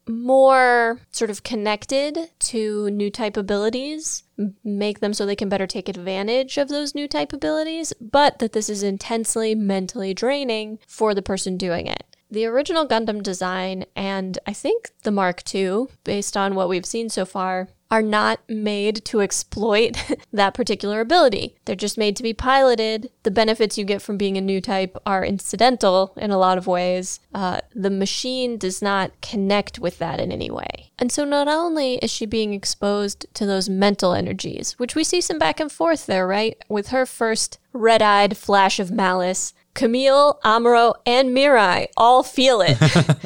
[0.08, 4.24] more sort of connected to new type abilities,
[4.64, 8.52] make them so they can better take advantage of those new type abilities, but that
[8.52, 12.04] this is intensely mentally draining for the person doing it.
[12.30, 17.08] The original Gundam design and I think the Mark II, based on what we've seen
[17.08, 19.96] so far, are not made to exploit
[20.32, 21.56] that particular ability.
[21.64, 23.10] They're just made to be piloted.
[23.24, 26.66] The benefits you get from being a new type are incidental in a lot of
[26.66, 27.20] ways.
[27.34, 30.92] Uh, the machine does not connect with that in any way.
[30.98, 35.20] And so not only is she being exposed to those mental energies, which we see
[35.20, 36.56] some back and forth there, right?
[36.68, 39.54] With her first red eyed flash of malice.
[39.72, 42.76] Camille, Amuro, and Mirai all feel it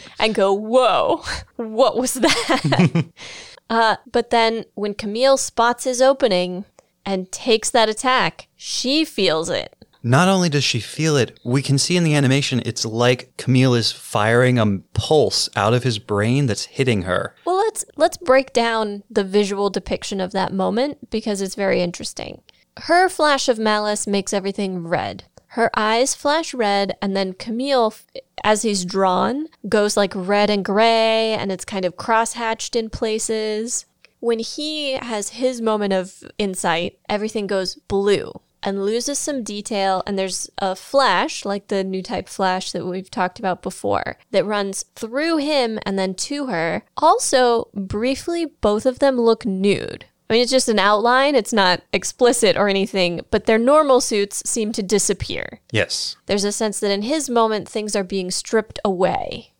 [0.18, 1.24] and go, Whoa,
[1.56, 3.06] what was that?
[3.70, 6.64] Uh, but then when Camille spots his opening
[7.04, 9.74] and takes that attack, she feels it.
[10.06, 13.72] Not only does she feel it, we can see in the animation it's like Camille
[13.72, 17.34] is firing a pulse out of his brain that's hitting her.
[17.46, 22.42] Well, let's let's break down the visual depiction of that moment because it's very interesting.
[22.80, 25.24] Her flash of malice makes everything red.
[25.54, 27.94] Her eyes flash red, and then Camille,
[28.42, 33.86] as he's drawn, goes like red and gray, and it's kind of cross-hatched in places.
[34.18, 38.32] When he has his moment of insight, everything goes blue
[38.64, 43.10] and loses some detail, and there's a flash, like the new type flash that we've
[43.10, 46.82] talked about before, that runs through him and then to her.
[46.96, 50.06] Also, briefly, both of them look nude.
[50.34, 54.42] I mean, it's just an outline, it's not explicit or anything, but their normal suits
[54.44, 55.60] seem to disappear.
[55.70, 56.16] Yes.
[56.26, 59.52] There's a sense that in his moment, things are being stripped away.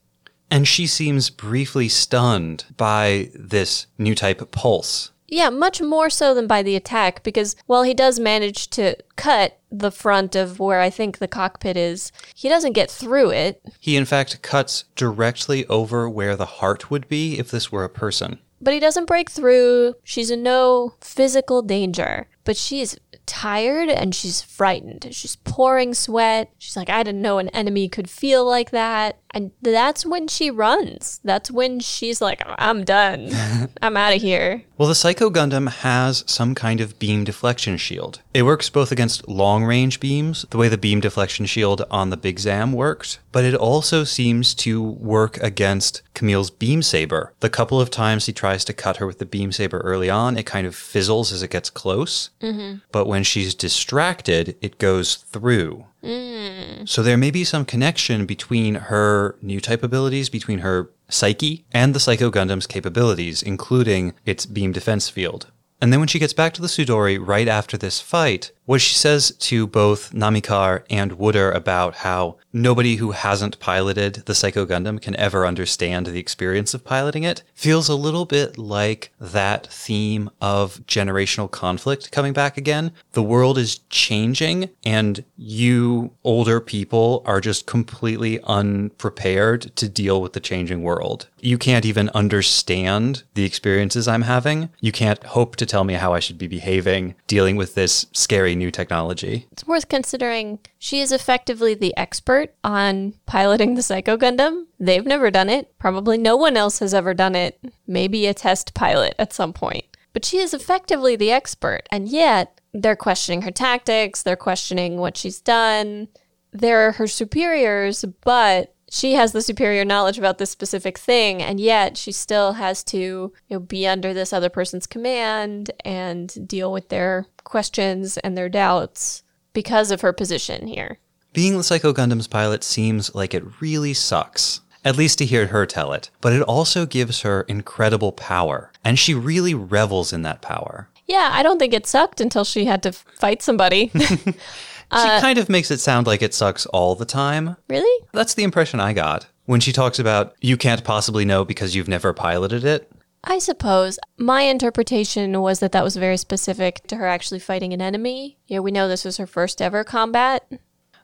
[0.51, 5.13] And she seems briefly stunned by this new type pulse.
[5.29, 9.61] Yeah, much more so than by the attack, because while he does manage to cut
[9.71, 13.63] the front of where I think the cockpit is, he doesn't get through it.
[13.79, 17.89] He, in fact, cuts directly over where the heart would be if this were a
[17.89, 18.41] person.
[18.65, 19.95] But he doesn't break through.
[20.03, 25.09] She's in no physical danger, but she's tired and she's frightened.
[25.11, 26.51] She's pouring sweat.
[26.59, 29.19] She's like, I didn't know an enemy could feel like that.
[29.35, 31.21] And that's when she runs.
[31.25, 33.31] That's when she's like, I'm done.
[33.83, 34.63] I'm out of here.
[34.79, 38.21] Well, the Psycho Gundam has some kind of beam deflection shield.
[38.33, 42.17] It works both against long range beams, the way the beam deflection shield on the
[42.17, 47.33] Big Zam worked, but it also seems to work against Camille's beam saber.
[47.41, 50.37] The couple of times he tries to cut her with the beam saber early on,
[50.37, 52.31] it kind of fizzles as it gets close.
[52.41, 52.79] Mm-hmm.
[52.91, 55.87] But when she's distracted, it goes through.
[56.05, 56.89] Mm.
[56.89, 61.95] So there may be some connection between her new type abilities, between her psyche and
[61.95, 65.47] the Psycho Gundam's capabilities, including its beam defense field.
[65.81, 68.95] And then when she gets back to the Sidori right after this fight, what she
[68.95, 75.01] says to both Namikar and Wooder about how nobody who hasn't piloted the Psycho Gundam
[75.01, 80.31] can ever understand the experience of piloting it feels a little bit like that theme
[80.41, 82.93] of generational conflict coming back again.
[83.13, 90.33] The world is changing, and you older people are just completely unprepared to deal with
[90.33, 91.29] the changing world.
[91.41, 94.71] You can't even understand the experiences I'm having.
[94.81, 98.54] You can't hope to tell me how I should be behaving dealing with this scary
[98.55, 99.47] new technology.
[99.53, 104.67] It's worth considering she is effectively the expert on piloting the Psycho Gundam.
[104.79, 105.77] They've never done it.
[105.79, 107.59] Probably no one else has ever done it.
[107.87, 109.85] Maybe a test pilot at some point.
[110.13, 115.17] But she is effectively the expert, and yet they're questioning her tactics, they're questioning what
[115.17, 116.09] she's done.
[116.53, 121.97] They're her superiors, but she has the superior knowledge about this specific thing, and yet
[121.97, 126.91] she still has to you know, be under this other person's command and deal with
[126.91, 130.99] their questions and their doubts because of her position here.
[131.33, 134.61] Being the Psycho Gundam's pilot seems like it really sucks.
[134.85, 136.11] at least to hear her tell it.
[136.21, 140.89] But it also gives her incredible power, and she really revels in that power.
[141.07, 143.91] Yeah, I don't think it sucked until she had to fight somebody.
[144.95, 147.57] She uh, kind of makes it sound like it sucks all the time.
[147.69, 148.07] really?
[148.13, 149.27] That's the impression I got.
[149.47, 152.91] When she talks about you can't possibly know because you've never piloted it.
[153.25, 157.81] I suppose my interpretation was that that was very specific to her actually fighting an
[157.81, 158.39] enemy.
[158.47, 160.47] Yeah, we know this was her first ever combat.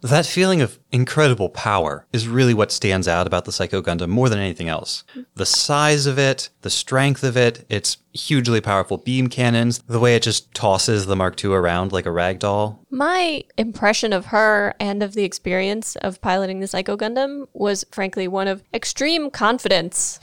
[0.02, 4.30] That feeling of incredible power is really what stands out about the Psycho Gundam more
[4.30, 5.04] than anything else.
[5.34, 10.16] The size of it, the strength of it, its hugely powerful beam cannons, the way
[10.16, 12.82] it just tosses the Mark II around like a rag doll.
[12.90, 18.26] My impression of her and of the experience of piloting the Psycho Gundam was frankly
[18.26, 20.18] one of extreme confidence,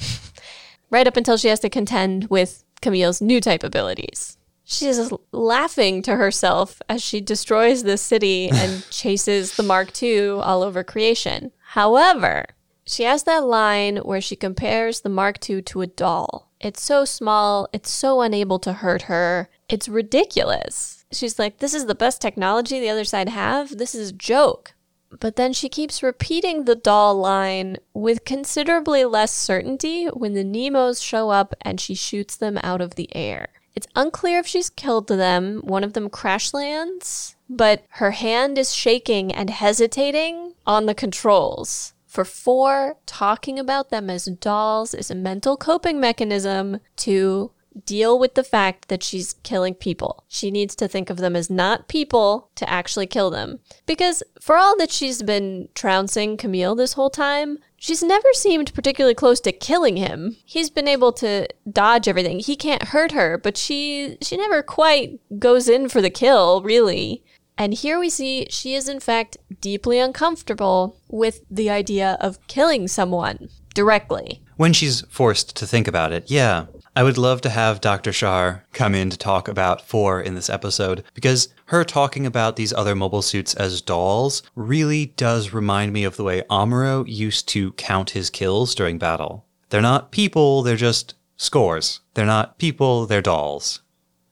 [0.90, 4.37] right up until she has to contend with Camille's new type abilities.
[4.70, 10.62] She's laughing to herself as she destroys this city and chases the Mark II all
[10.62, 11.54] over creation.
[11.70, 12.46] However,
[12.86, 16.52] she has that line where she compares the Mark II to a doll.
[16.60, 19.50] It's so small, it's so unable to hurt her.
[19.70, 21.06] It's ridiculous.
[21.14, 23.78] She's like, This is the best technology the other side have?
[23.78, 24.74] This is a joke.
[25.18, 31.02] But then she keeps repeating the doll line with considerably less certainty when the Nemos
[31.02, 33.48] show up and she shoots them out of the air.
[33.78, 35.60] It's unclear if she's killed them.
[35.64, 41.94] One of them crash lands, but her hand is shaking and hesitating on the controls.
[42.08, 47.52] For Four, talking about them as dolls is a mental coping mechanism to
[47.86, 50.24] deal with the fact that she's killing people.
[50.28, 53.60] She needs to think of them as not people to actually kill them.
[53.86, 59.16] Because for all that she's been trouncing Camille this whole time, she's never seemed particularly
[59.16, 60.36] close to killing him.
[60.44, 62.40] He's been able to dodge everything.
[62.40, 67.24] He can't hurt her, but she she never quite goes in for the kill, really.
[67.58, 72.88] And here we see she is in fact deeply uncomfortable with the idea of killing
[72.88, 74.42] someone directly.
[74.58, 76.66] When she's forced to think about it, yeah.
[76.98, 78.12] I would love to have Dr.
[78.12, 82.74] Shar come in to talk about Four in this episode because her talking about these
[82.74, 87.74] other mobile suits as dolls really does remind me of the way Amuro used to
[87.74, 89.46] count his kills during battle.
[89.70, 92.00] They're not people, they're just scores.
[92.16, 93.82] They're not people, they're dolls.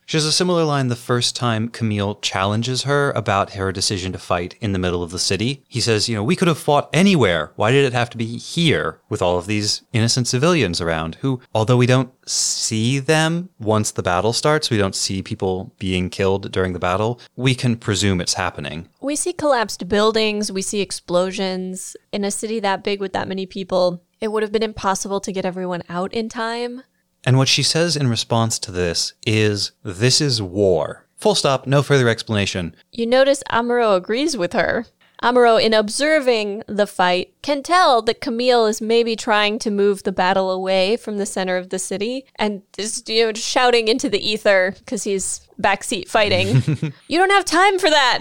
[0.08, 4.20] She has a similar line the first time Camille challenges her about her decision to
[4.20, 5.64] fight in the middle of the city.
[5.68, 7.52] He says, You know, we could have fought anywhere.
[7.56, 11.42] Why did it have to be here with all of these innocent civilians around who,
[11.56, 16.52] although we don't see them once the battle starts, we don't see people being killed
[16.52, 18.88] during the battle, we can presume it's happening.
[19.02, 21.98] We see collapsed buildings, we see explosions.
[22.12, 25.32] In a city that big with that many people, it would have been impossible to
[25.32, 26.84] get everyone out in time.
[27.26, 31.06] And what she says in response to this is, This is war.
[31.18, 32.76] Full stop, no further explanation.
[32.92, 34.86] You notice Amuro agrees with her.
[35.24, 40.12] Amuro, in observing the fight, can tell that Camille is maybe trying to move the
[40.12, 44.20] battle away from the center of the city and is you know shouting into the
[44.20, 46.94] ether because he's backseat fighting.
[47.08, 48.20] you don't have time for that.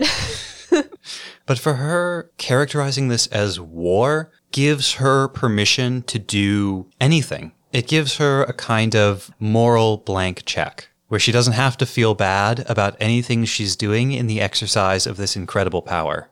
[1.47, 7.53] But for her, characterizing this as war gives her permission to do anything.
[7.75, 12.15] It gives her a kind of moral blank check where she doesn't have to feel
[12.15, 16.31] bad about anything she's doing in the exercise of this incredible power.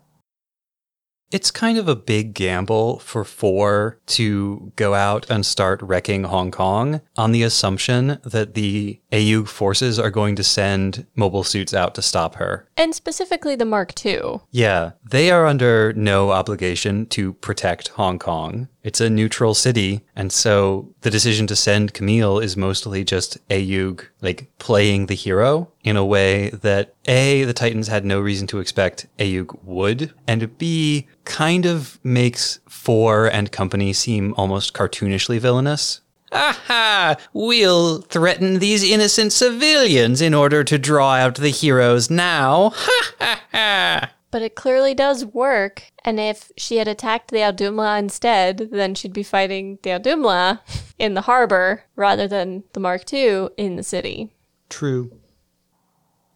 [1.33, 6.51] It's kind of a big gamble for Four to go out and start wrecking Hong
[6.53, 11.97] Kong on the assumption that the AU forces are going to send mobile suits out
[11.97, 12.69] to stop her.
[12.77, 14.41] and specifically the Mark II.
[14.51, 18.69] Yeah, they are under no obligation to protect Hong Kong.
[18.85, 24.07] It's a neutral city, and so the decision to send Camille is mostly just AEUG
[24.21, 28.59] like playing the hero in a way that A, the Titans had no reason to
[28.59, 36.01] expect AEUG would, and B, kind of makes Four and company seem almost cartoonishly villainous.
[36.33, 37.17] Aha!
[37.33, 42.71] We'll threaten these innocent civilians in order to draw out the heroes now.
[42.75, 44.11] Ha ha ha!
[44.33, 45.93] But it clearly does work.
[46.05, 50.61] And if she had attacked the Audumla instead, then she'd be fighting the Audumla
[50.99, 54.33] in the harbor rather than the Mark II in the city.
[54.69, 55.13] True.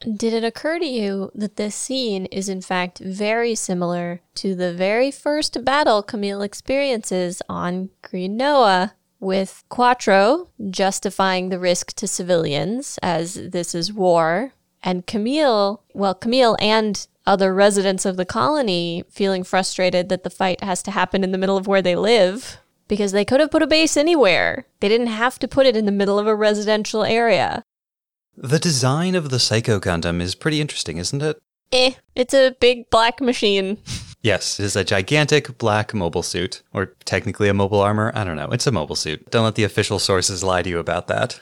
[0.01, 4.75] Did it occur to you that this scene is in fact very similar to the
[4.75, 12.99] very first battle Camille experiences on Green Noa with Quattro justifying the risk to civilians
[13.03, 19.45] as this is war and Camille, well Camille and other residents of the colony feeling
[19.45, 22.59] frustrated that the fight has to happen in the middle of where they live
[22.89, 24.67] because they could have put a base anywhere.
[24.81, 27.63] They didn't have to put it in the middle of a residential area.
[28.37, 31.41] The design of the Psycho Gundam is pretty interesting, isn't it?
[31.73, 33.79] Eh, it's a big black machine.
[34.23, 38.11] Yes, it is a gigantic black mobile suit, or technically a mobile armor.
[38.13, 38.49] I don't know.
[38.51, 39.31] It's a mobile suit.
[39.31, 41.39] Don't let the official sources lie to you about that.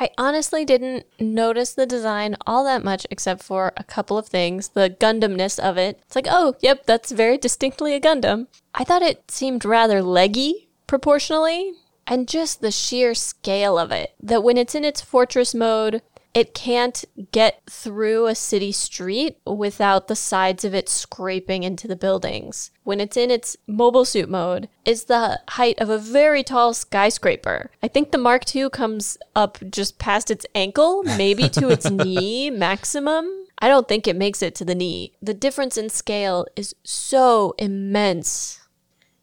[0.00, 4.68] I honestly didn't notice the design all that much except for a couple of things.
[4.68, 6.00] The Gundamness of it.
[6.06, 8.46] It's like, oh, yep, that's very distinctly a Gundam.
[8.74, 11.72] I thought it seemed rather leggy proportionally.
[12.06, 14.14] And just the sheer scale of it.
[14.22, 16.00] That when it's in its fortress mode,
[16.38, 21.96] it can't get through a city street without the sides of it scraping into the
[21.96, 22.70] buildings.
[22.84, 27.72] When it's in its mobile suit mode, it's the height of a very tall skyscraper.
[27.82, 32.50] I think the Mark II comes up just past its ankle, maybe to its knee
[32.50, 33.28] maximum.
[33.58, 35.14] I don't think it makes it to the knee.
[35.20, 38.60] The difference in scale is so immense.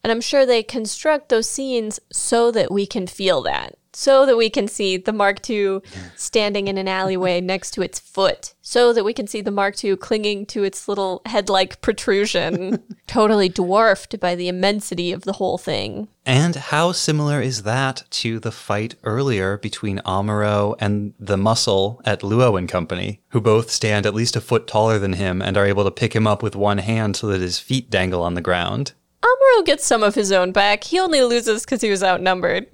[0.03, 4.35] And I'm sure they construct those scenes so that we can feel that so that
[4.35, 5.79] we can see the Mark II
[6.15, 9.81] standing in an alleyway next to its foot, so that we can see the Mark
[9.83, 15.33] II clinging to its little head like protrusion, totally dwarfed by the immensity of the
[15.33, 16.09] whole thing.
[16.25, 22.21] And how similar is that to the fight earlier between Amuro and the muscle at
[22.21, 25.65] Luo and Company, who both stand at least a foot taller than him and are
[25.65, 28.41] able to pick him up with one hand so that his feet dangle on the
[28.41, 28.91] ground?
[29.23, 30.83] Amuro gets some of his own back.
[30.83, 32.67] He only loses because he was outnumbered.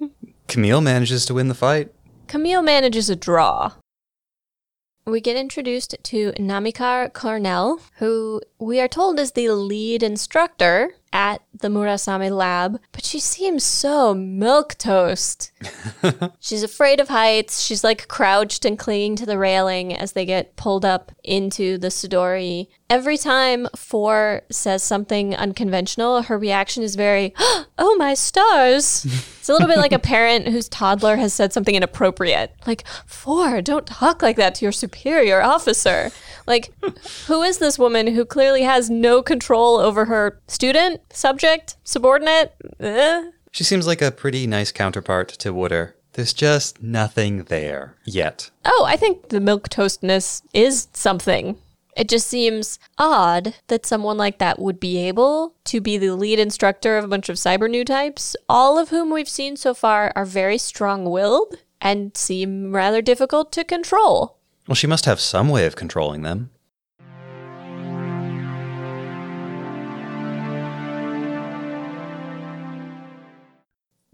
[0.48, 1.92] Camille manages to win the fight.
[2.26, 3.72] Camille manages a draw.
[5.04, 11.42] We get introduced to Namikar Cornell, who we are told is the lead instructor at
[11.52, 15.50] the Murasame lab, but she seems so milk toast.
[16.38, 17.60] She's afraid of heights.
[17.60, 21.88] She's like crouched and clinging to the railing as they get pulled up into the
[21.88, 22.68] Sidori.
[22.92, 27.32] Every time Four says something unconventional, her reaction is very,
[27.78, 29.06] oh my stars.
[29.06, 32.54] it's a little bit like a parent whose toddler has said something inappropriate.
[32.66, 36.10] Like, Four, don't talk like that to your superior officer.
[36.46, 36.70] Like,
[37.28, 42.54] who is this woman who clearly has no control over her student, subject, subordinate?
[42.78, 43.30] Eh?
[43.52, 45.96] She seems like a pretty nice counterpart to Wooder.
[46.12, 48.50] There's just nothing there yet.
[48.66, 51.56] Oh, I think the milk toastness is something.
[51.94, 56.38] It just seems odd that someone like that would be able to be the lead
[56.38, 60.10] instructor of a bunch of cyber new types, all of whom we've seen so far
[60.16, 64.38] are very strong willed and seem rather difficult to control.
[64.66, 66.50] Well, she must have some way of controlling them.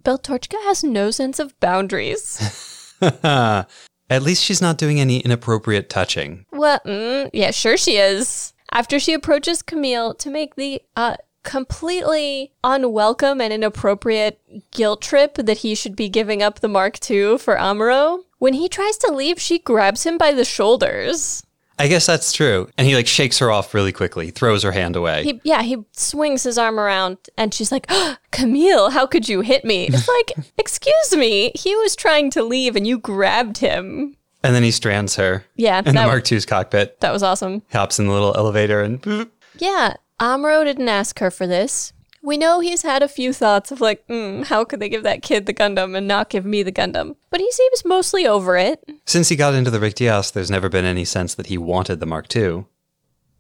[0.03, 2.97] Beltorchika has no sense of boundaries.
[4.11, 6.47] At least she's not doing any inappropriate touching.
[6.53, 8.55] Well, mm, yeah, sure she is.
[8.71, 14.41] After she approaches Camille to make the uh, completely unwelcome and inappropriate
[14.71, 18.69] guilt trip that he should be giving up the Mark II for Amuro, when he
[18.69, 21.43] tries to leave, she grabs him by the shoulders.
[21.79, 22.69] I guess that's true.
[22.77, 25.25] And he like shakes her off really quickly, throws her hand away.
[25.25, 29.41] He, yeah, he swings his arm around and she's like, oh, Camille, how could you
[29.43, 29.87] hit me?
[29.87, 34.17] It's like, excuse me, he was trying to leave and you grabbed him.
[34.43, 35.45] And then he strands her.
[35.57, 35.79] Yeah.
[35.79, 37.01] In the Mark II's cockpit.
[37.01, 37.63] That was awesome.
[37.73, 39.03] Hops in the little elevator and.
[39.03, 39.31] Boop.
[39.59, 39.95] Yeah.
[40.21, 41.93] Amuro didn't ask her for this.
[42.29, 45.23] We know he's had a few thoughts of like, mm, how could they give that
[45.23, 47.17] kid the Gundam and not give me the Gundam?
[47.31, 48.85] But he seems mostly over it.
[49.07, 52.07] Since he got into the Rick-Dias, there's never been any sense that he wanted the
[52.07, 52.67] Mark II.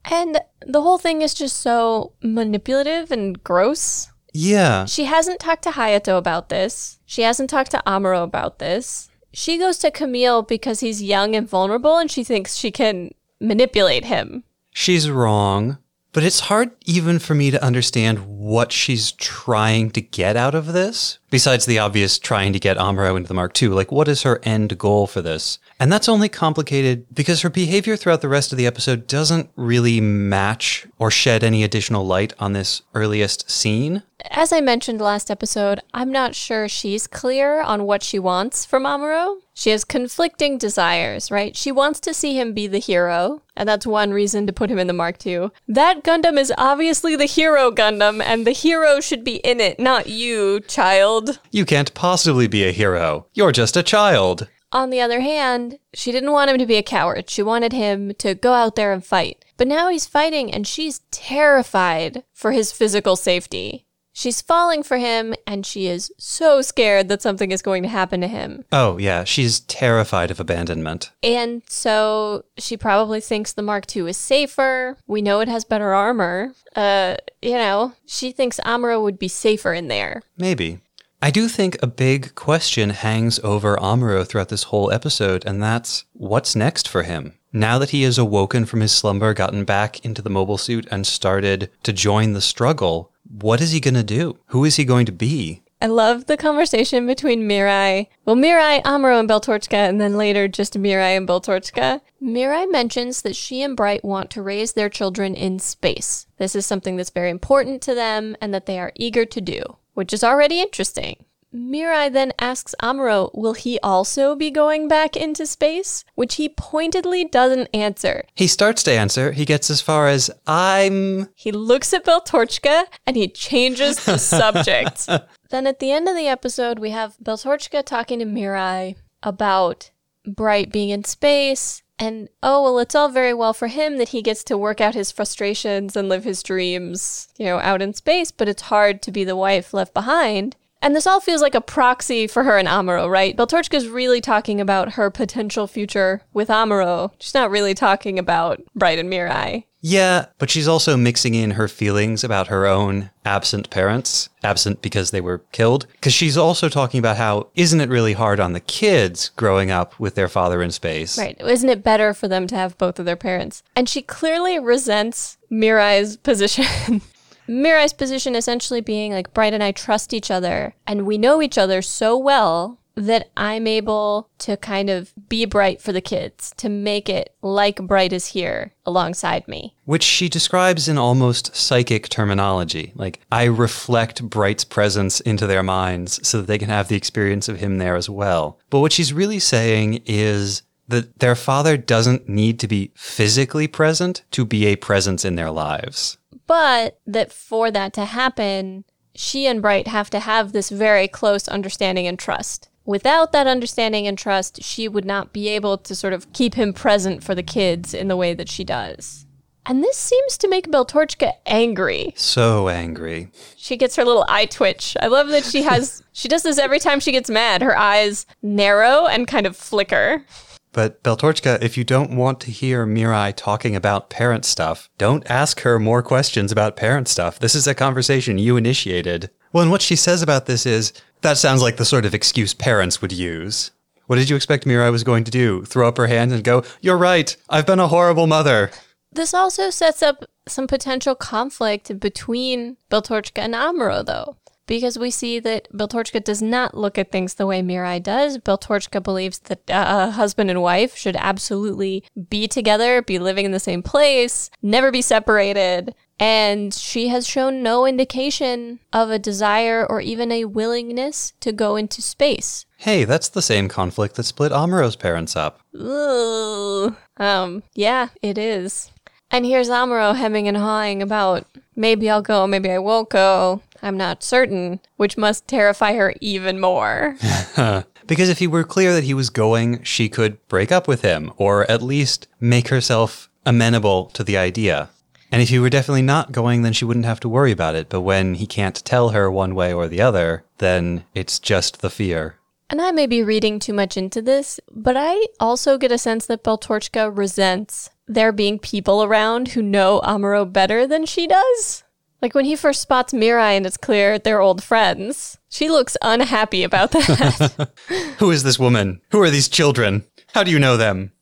[0.07, 4.09] And the whole thing is just so manipulative and gross.
[4.32, 4.86] Yeah.
[4.86, 6.99] She hasn't talked to Hayato about this.
[7.05, 9.11] She hasn't talked to Amuro about this.
[9.34, 14.07] She goes to Camille because he's young and vulnerable and she thinks she can manipulate
[14.07, 14.45] him.
[14.72, 15.76] She's wrong.
[16.13, 20.73] But it's hard even for me to understand what she's trying to get out of
[20.73, 23.69] this, besides the obvious trying to get Amuro into the Mark II.
[23.69, 25.59] Like, what is her end goal for this?
[25.81, 30.01] And that's only complicated because her behavior throughout the rest of the episode doesn't really
[30.01, 34.03] match or shed any additional light on this earliest scene.
[34.31, 38.83] As I mentioned last episode, I'm not sure she's clear on what she wants from
[38.83, 39.37] Amuro.
[39.55, 41.57] She has conflicting desires, right?
[41.57, 44.79] She wants to see him be the hero, and that's one reason to put him
[44.79, 45.51] in the Mark II.
[45.68, 50.09] That Gundam is obviously the hero Gundam, and the hero should be in it, not
[50.09, 51.39] you, child.
[51.53, 53.26] You can't possibly be a hero.
[53.35, 54.49] You're just a child.
[54.73, 57.31] On the other hand, she didn't want him to be a coward.
[57.31, 59.45] She wanted him to go out there and fight.
[59.57, 63.87] But now he's fighting, and she's terrified for his physical safety.
[64.12, 68.21] She's falling for him, and she is so scared that something is going to happen
[68.21, 68.64] to him.
[68.73, 71.12] Oh, yeah, she's terrified of abandonment.
[71.23, 74.97] And so she probably thinks the Mark II is safer.
[75.07, 76.53] We know it has better armor.
[76.75, 80.23] Uh, you know, she thinks Amuro would be safer in there.
[80.37, 80.81] Maybe.
[81.21, 86.05] I do think a big question hangs over Amuro throughout this whole episode, and that's
[86.12, 87.39] what's next for him?
[87.53, 91.07] now that he has awoken from his slumber, gotten back into the mobile suit, and
[91.07, 94.39] started to join the struggle, what is he going to do?
[94.47, 95.62] Who is he going to be?
[95.81, 100.75] I love the conversation between Mirai, well, Mirai, Amuro, and Beltorchika, and then later just
[100.75, 102.01] Mirai and Beltorchika.
[102.21, 106.27] Mirai mentions that she and Bright want to raise their children in space.
[106.39, 109.77] This is something that's very important to them and that they are eager to do,
[109.99, 111.17] which is already interesting.
[111.53, 116.05] Mirai then asks Amuro, will he also be going back into space?
[116.15, 118.23] Which he pointedly doesn't answer.
[118.37, 119.33] He starts to answer.
[119.33, 121.31] He gets as far as, I'm.
[121.35, 125.09] He looks at Beltorchika and he changes the subject.
[125.51, 128.95] then at the end of the episode, we have Beltorchika talking to Mirai
[129.25, 129.91] about
[130.25, 131.83] Bright being in space.
[131.99, 134.95] And oh, well, it's all very well for him that he gets to work out
[134.95, 139.11] his frustrations and live his dreams, you know, out in space, but it's hard to
[139.11, 140.55] be the wife left behind.
[140.81, 143.37] And this all feels like a proxy for her and Amuro, right?
[143.37, 147.11] Beltorchika's really talking about her potential future with Amuro.
[147.19, 149.65] She's not really talking about Bright and Mirai.
[149.81, 155.11] Yeah, but she's also mixing in her feelings about her own absent parents, absent because
[155.11, 155.87] they were killed.
[155.93, 159.99] Because she's also talking about how isn't it really hard on the kids growing up
[160.01, 161.16] with their father in space?
[161.16, 161.41] Right.
[161.41, 163.62] Isn't it better for them to have both of their parents?
[163.76, 167.03] And she clearly resents Mirai's position.
[167.49, 171.57] Mirai's position essentially being like Bright and I trust each other and we know each
[171.57, 176.69] other so well that I'm able to kind of be bright for the kids, to
[176.69, 179.75] make it like Bright is here alongside me.
[179.85, 182.93] Which she describes in almost psychic terminology.
[182.95, 187.49] Like, I reflect Bright's presence into their minds so that they can have the experience
[187.49, 188.59] of him there as well.
[188.71, 194.23] But what she's really saying is that their father doesn't need to be physically present
[194.33, 196.19] to be a presence in their lives.
[196.47, 198.85] But that for that to happen,
[199.15, 202.71] she and Bright have to have this very close understanding and trust.
[202.89, 206.72] Without that understanding and trust, she would not be able to sort of keep him
[206.72, 209.26] present for the kids in the way that she does.
[209.66, 212.14] And this seems to make Beltorchika angry.
[212.16, 213.30] So angry.
[213.59, 214.97] She gets her little eye twitch.
[215.03, 217.61] I love that she has, she does this every time she gets mad.
[217.61, 220.24] Her eyes narrow and kind of flicker.
[220.72, 225.61] But Beltorchika, if you don't want to hear Mirai talking about parent stuff, don't ask
[225.61, 227.39] her more questions about parent stuff.
[227.39, 229.28] This is a conversation you initiated.
[229.53, 230.93] Well, and what she says about this is
[231.23, 233.71] that sounds like the sort of excuse parents would use.
[234.07, 235.65] What did you expect Mirai was going to do?
[235.65, 238.71] Throw up her hands and go, You're right, I've been a horrible mother.
[239.13, 244.37] This also sets up some potential conflict between Beltorchika and Amuro, though
[244.69, 248.39] because we see that Beltorchika does not look at things the way Mirai does.
[248.39, 253.59] Beltorchika believes that a husband and wife should absolutely be together, be living in the
[253.59, 255.95] same place, never be separated.
[256.21, 261.77] And she has shown no indication of a desire or even a willingness to go
[261.77, 262.66] into space.
[262.77, 265.61] Hey, that's the same conflict that split Amuro's parents up.
[265.75, 266.97] Ooh.
[267.16, 268.91] Um, yeah, it is.
[269.31, 271.47] And here's Amuro hemming and hawing about
[271.77, 273.62] maybe I'll go, maybe I won't go.
[273.83, 277.16] I'm not certain, which must terrify her even more.
[278.07, 281.33] because if he were clear that he was going, she could break up with him,
[281.37, 284.91] or at least make herself amenable to the idea.
[285.31, 287.89] And if he were definitely not going, then she wouldn't have to worry about it.
[287.89, 291.91] But when he can't tell her one way or the other, then it's just the
[291.91, 292.37] fear.
[292.70, 296.26] And I may be reading too much into this, but I also get a sense
[296.26, 301.83] that Beltorchika resents there being people around who know Amuro better than she does.
[302.21, 306.64] Like when he first spots Mirai and it's clear they're old friends, she looks unhappy
[306.64, 307.71] about that.
[308.19, 309.01] Who is this woman?
[309.11, 310.05] Who are these children?
[310.35, 311.12] How do you know them?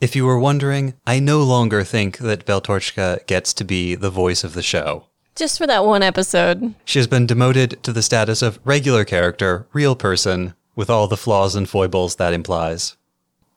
[0.00, 4.44] If you were wondering, I no longer think that Beltorchika gets to be the voice
[4.44, 5.06] of the show.
[5.34, 6.74] Just for that one episode.
[6.84, 11.16] She has been demoted to the status of regular character, real person, with all the
[11.16, 12.96] flaws and foibles that implies.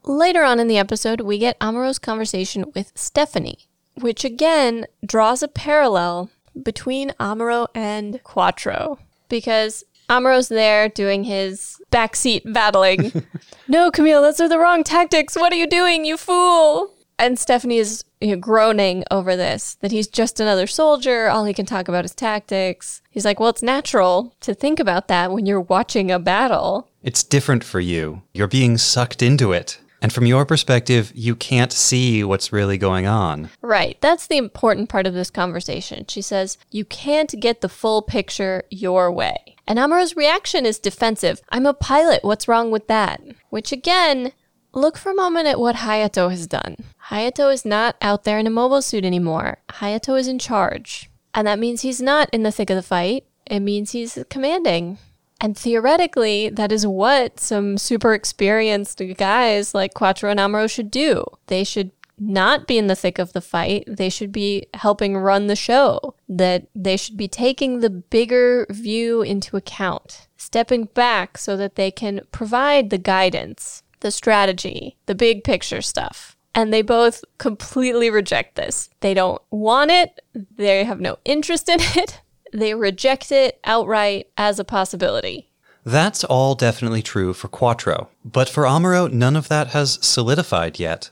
[0.04, 3.68] Later on in the episode, we get Amuro's conversation with Stephanie,
[4.00, 6.30] which again draws a parallel
[6.62, 13.26] between Amuro and Quattro because Amuro's there doing his backseat battling.
[13.68, 15.36] no, Camille, those are the wrong tactics.
[15.36, 16.94] What are you doing, you fool?
[17.20, 21.28] And Stephanie is you know, groaning over this that he's just another soldier.
[21.28, 23.02] All he can talk about is tactics.
[23.10, 26.88] He's like, well, it's natural to think about that when you're watching a battle.
[27.02, 28.22] It's different for you.
[28.34, 29.80] You're being sucked into it.
[30.02, 33.50] And from your perspective, you can't see what's really going on.
[33.62, 33.98] Right.
[34.02, 36.06] That's the important part of this conversation.
[36.08, 39.56] She says, You can't get the full picture your way.
[39.68, 41.42] And Amuro's reaction is defensive.
[41.50, 42.24] I'm a pilot.
[42.24, 43.22] What's wrong with that?
[43.50, 44.32] Which again,
[44.74, 46.78] look for a moment at what Hayato has done.
[47.10, 49.58] Hayato is not out there in a mobile suit anymore.
[49.70, 51.10] Hayato is in charge.
[51.34, 53.26] And that means he's not in the thick of the fight.
[53.46, 54.98] It means he's commanding.
[55.40, 61.26] And theoretically, that is what some super experienced guys like Quattro and Amuro should do.
[61.48, 63.84] They should not be in the thick of the fight.
[63.88, 66.16] They should be helping run the show.
[66.28, 71.92] That they should be taking the bigger view into account, stepping back so that they
[71.92, 76.36] can provide the guidance, the strategy, the big picture stuff.
[76.56, 78.90] And they both completely reject this.
[79.02, 80.20] They don't want it.
[80.34, 82.22] They have no interest in it.
[82.54, 85.50] They reject it outright as a possibility.
[85.84, 88.10] That's all definitely true for Quattro.
[88.26, 91.12] But for Amuro, none of that has solidified yet.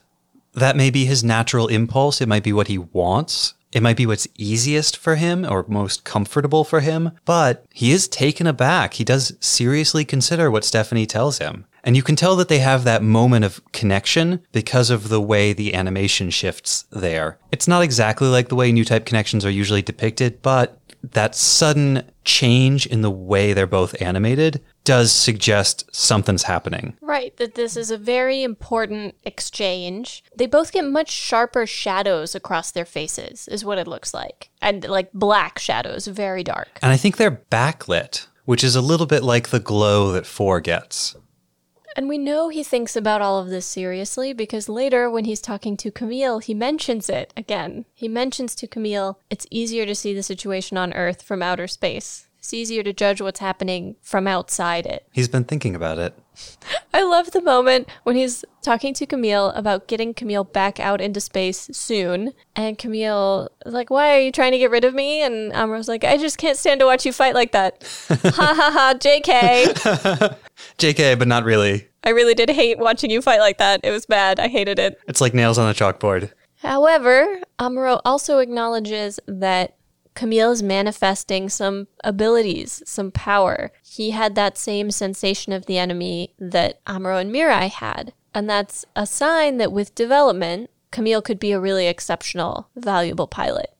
[0.52, 2.20] That may be his natural impulse.
[2.20, 3.54] It might be what he wants.
[3.72, 7.12] It might be what's easiest for him or most comfortable for him.
[7.24, 8.94] But he is taken aback.
[8.94, 11.66] He does seriously consider what Stephanie tells him.
[11.84, 15.52] And you can tell that they have that moment of connection because of the way
[15.52, 17.38] the animation shifts there.
[17.52, 22.10] It's not exactly like the way new type connections are usually depicted, but that sudden
[22.24, 26.96] change in the way they're both animated does suggest something's happening.
[27.00, 30.22] Right, that this is a very important exchange.
[30.36, 34.50] They both get much sharper shadows across their faces, is what it looks like.
[34.62, 36.78] And like black shadows, very dark.
[36.82, 40.60] And I think they're backlit, which is a little bit like the glow that Four
[40.60, 41.16] gets.
[41.96, 45.78] And we know he thinks about all of this seriously because later, when he's talking
[45.78, 47.86] to Camille, he mentions it again.
[47.94, 52.26] He mentions to Camille, it's easier to see the situation on Earth from outer space.
[52.46, 55.04] It's easier to judge what's happening from outside it.
[55.10, 56.16] He's been thinking about it.
[56.94, 61.20] I love the moment when he's talking to Camille about getting Camille back out into
[61.20, 62.34] space soon.
[62.54, 65.22] And Camille is like, Why are you trying to get rid of me?
[65.22, 67.82] And Amuro's like, I just can't stand to watch you fight like that.
[68.08, 70.36] ha ha ha, JK.
[70.78, 71.85] JK, but not really.
[72.04, 73.80] I really did hate watching you fight like that.
[73.82, 74.38] It was bad.
[74.38, 74.98] I hated it.
[75.08, 76.30] It's like nails on a chalkboard.
[76.60, 79.76] However, Amuro also acknowledges that
[80.14, 83.70] Camille is manifesting some abilities, some power.
[83.84, 88.14] He had that same sensation of the enemy that Amuro and Mirai had.
[88.34, 93.75] And that's a sign that with development, Camille could be a really exceptional, valuable pilot.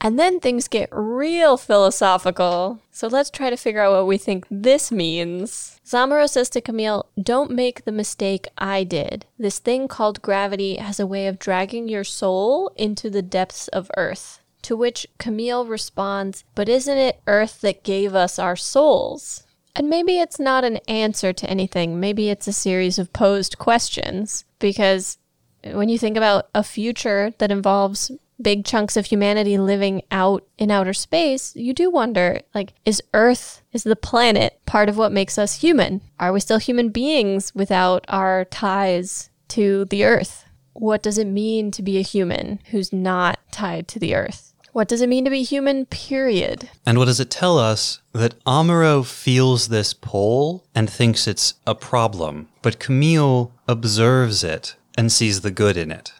[0.00, 2.80] And then things get real philosophical.
[2.90, 5.80] So let's try to figure out what we think this means.
[5.84, 9.26] Zamuro says to Camille, Don't make the mistake I did.
[9.38, 13.90] This thing called gravity has a way of dragging your soul into the depths of
[13.96, 14.40] Earth.
[14.62, 19.44] To which Camille responds, But isn't it Earth that gave us our souls?
[19.74, 22.00] And maybe it's not an answer to anything.
[22.00, 24.44] Maybe it's a series of posed questions.
[24.58, 25.18] Because
[25.62, 28.10] when you think about a future that involves
[28.40, 33.62] big chunks of humanity living out in outer space, you do wonder like, is Earth,
[33.72, 36.00] is the planet part of what makes us human?
[36.18, 40.44] Are we still human beings without our ties to the Earth?
[40.72, 44.52] What does it mean to be a human who's not tied to the Earth?
[44.72, 46.68] What does it mean to be human, period?
[46.84, 48.02] And what does it tell us?
[48.12, 55.10] That Amuro feels this pull and thinks it's a problem, but Camille observes it and
[55.10, 56.12] sees the good in it.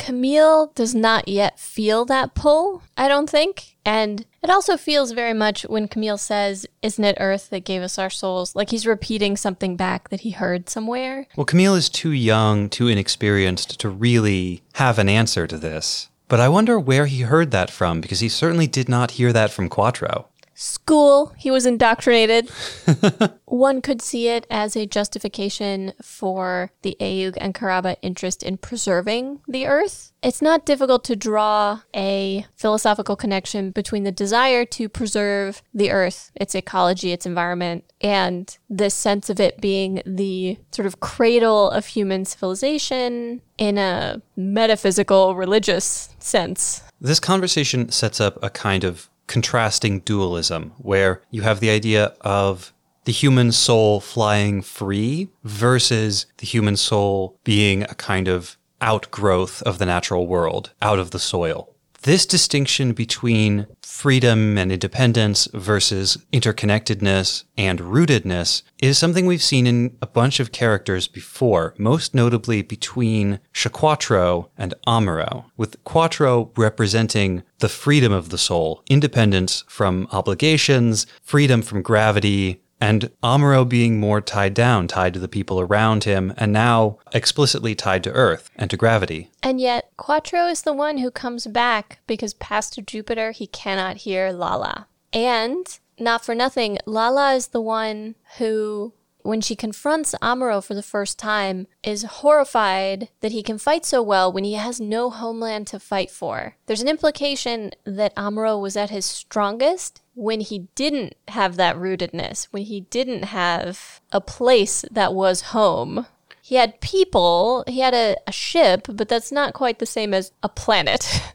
[0.00, 3.76] Camille does not yet feel that pull, I don't think.
[3.84, 7.98] And it also feels very much when Camille says, Isn't it Earth that gave us
[7.98, 8.56] our souls?
[8.56, 11.26] Like he's repeating something back that he heard somewhere.
[11.36, 16.08] Well, Camille is too young, too inexperienced to really have an answer to this.
[16.28, 19.50] But I wonder where he heard that from, because he certainly did not hear that
[19.50, 20.30] from Quattro
[20.60, 21.32] school.
[21.38, 22.50] He was indoctrinated.
[23.46, 29.40] One could see it as a justification for the AEUG and Karaba interest in preserving
[29.48, 30.12] the Earth.
[30.22, 36.30] It's not difficult to draw a philosophical connection between the desire to preserve the Earth,
[36.34, 41.86] its ecology, its environment, and this sense of it being the sort of cradle of
[41.86, 46.82] human civilization in a metaphysical, religious sense.
[47.00, 52.74] This conversation sets up a kind of contrasting dualism, where you have the idea of
[53.04, 59.78] the human soul flying free versus the human soul being a kind of outgrowth of
[59.78, 61.72] the natural world, out of the soil.
[62.02, 69.98] This distinction between freedom and independence versus interconnectedness and rootedness is something we've seen in
[70.00, 77.42] a bunch of characters before, most notably between Char Quattro and Amuro, with Quattro representing
[77.58, 84.20] the freedom of the soul, independence from obligations, freedom from gravity, and Amuro being more
[84.20, 88.70] tied down, tied to the people around him, and now explicitly tied to Earth and
[88.70, 89.30] to gravity.
[89.42, 94.32] And yet, Quattro is the one who comes back because past Jupiter he cannot hear
[94.32, 94.86] Lala.
[95.12, 95.66] And,
[95.98, 101.18] not for nothing, Lala is the one who when she confronts Amuro for the first
[101.18, 105.78] time, is horrified that he can fight so well when he has no homeland to
[105.78, 106.56] fight for.
[106.66, 112.44] There's an implication that Amuro was at his strongest when he didn't have that rootedness,
[112.50, 116.06] when he didn't have a place that was home.
[116.42, 120.32] He had people, he had a, a ship, but that's not quite the same as
[120.42, 121.22] a planet.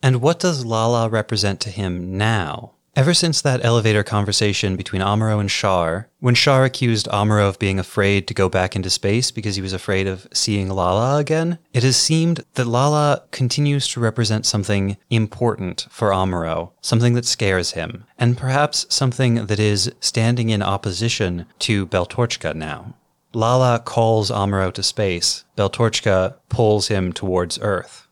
[0.00, 2.74] And what does Lala represent to him now?
[2.98, 7.78] Ever since that elevator conversation between Amuro and Char, when Char accused Amuro of being
[7.78, 11.84] afraid to go back into space because he was afraid of seeing Lala again, it
[11.84, 18.04] has seemed that Lala continues to represent something important for Amuro, something that scares him,
[18.18, 22.96] and perhaps something that is standing in opposition to Beltorchika now.
[23.32, 25.44] Lala calls Amuro to space.
[25.56, 28.07] Beltorchika pulls him towards Earth.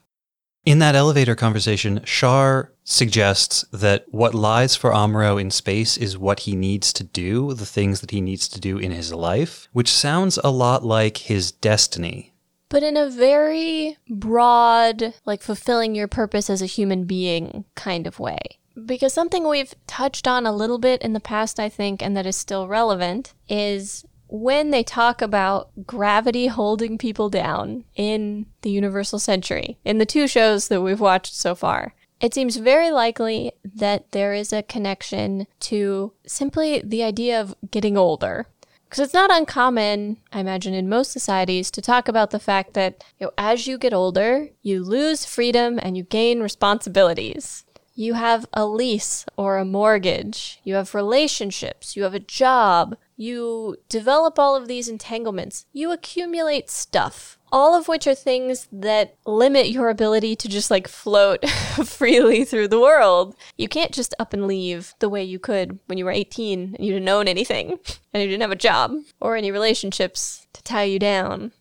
[0.66, 6.40] In that elevator conversation, Char suggests that what lies for Amuro in space is what
[6.40, 9.92] he needs to do, the things that he needs to do in his life, which
[9.92, 12.32] sounds a lot like his destiny.
[12.68, 18.18] but in a very broad, like fulfilling your purpose as a human being kind of
[18.18, 18.40] way.
[18.84, 22.26] Because something we've touched on a little bit in the past, I think, and that
[22.26, 29.20] is still relevant, is when they talk about gravity holding people down in the Universal
[29.20, 31.94] Century, in the two shows that we've watched so far.
[32.20, 37.96] It seems very likely that there is a connection to simply the idea of getting
[37.96, 38.46] older.
[38.84, 43.04] Because it's not uncommon, I imagine, in most societies to talk about the fact that
[43.18, 47.64] you know, as you get older, you lose freedom and you gain responsibilities.
[47.94, 53.76] You have a lease or a mortgage, you have relationships, you have a job, you
[53.88, 59.70] develop all of these entanglements, you accumulate stuff, all of which are things that limit
[59.70, 61.48] your ability to just like float
[61.84, 63.34] freely through the world.
[63.56, 66.84] You can't just up and leave the way you could when you were 18 and
[66.84, 67.78] you didn't own anything
[68.12, 71.52] and you didn't have a job or any relationships to tie you down.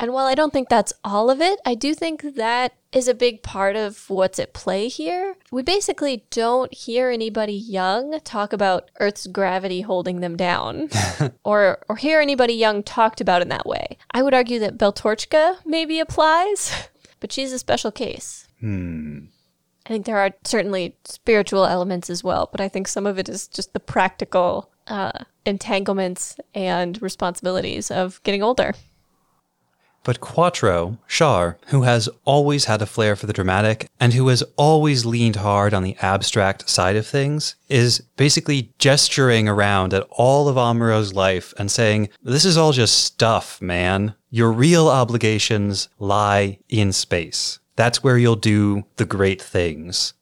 [0.00, 3.12] And while I don't think that's all of it, I do think that is a
[3.12, 5.36] big part of what's at play here.
[5.52, 10.88] We basically don't hear anybody young talk about Earth's gravity holding them down
[11.44, 13.98] or or hear anybody young talked about in that way.
[14.12, 16.88] I would argue that Beltorchika maybe applies,
[17.20, 18.48] but she's a special case.
[18.60, 19.26] Hmm.
[19.84, 23.28] I think there are certainly spiritual elements as well, but I think some of it
[23.28, 28.72] is just the practical uh, entanglements and responsibilities of getting older.
[30.02, 34.42] But Quattro, Char, who has always had a flair for the dramatic and who has
[34.56, 40.48] always leaned hard on the abstract side of things, is basically gesturing around at all
[40.48, 44.14] of Amuro's life and saying, This is all just stuff, man.
[44.30, 47.58] Your real obligations lie in space.
[47.76, 50.14] That's where you'll do the great things.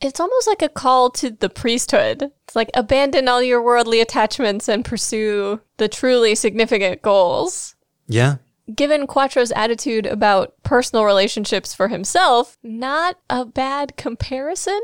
[0.00, 2.32] It's almost like a call to the priesthood.
[2.44, 7.76] It's like abandon all your worldly attachments and pursue the truly significant goals.
[8.08, 8.36] Yeah,
[8.74, 14.80] Given Quattro's attitude about personal relationships for himself, not a bad comparison.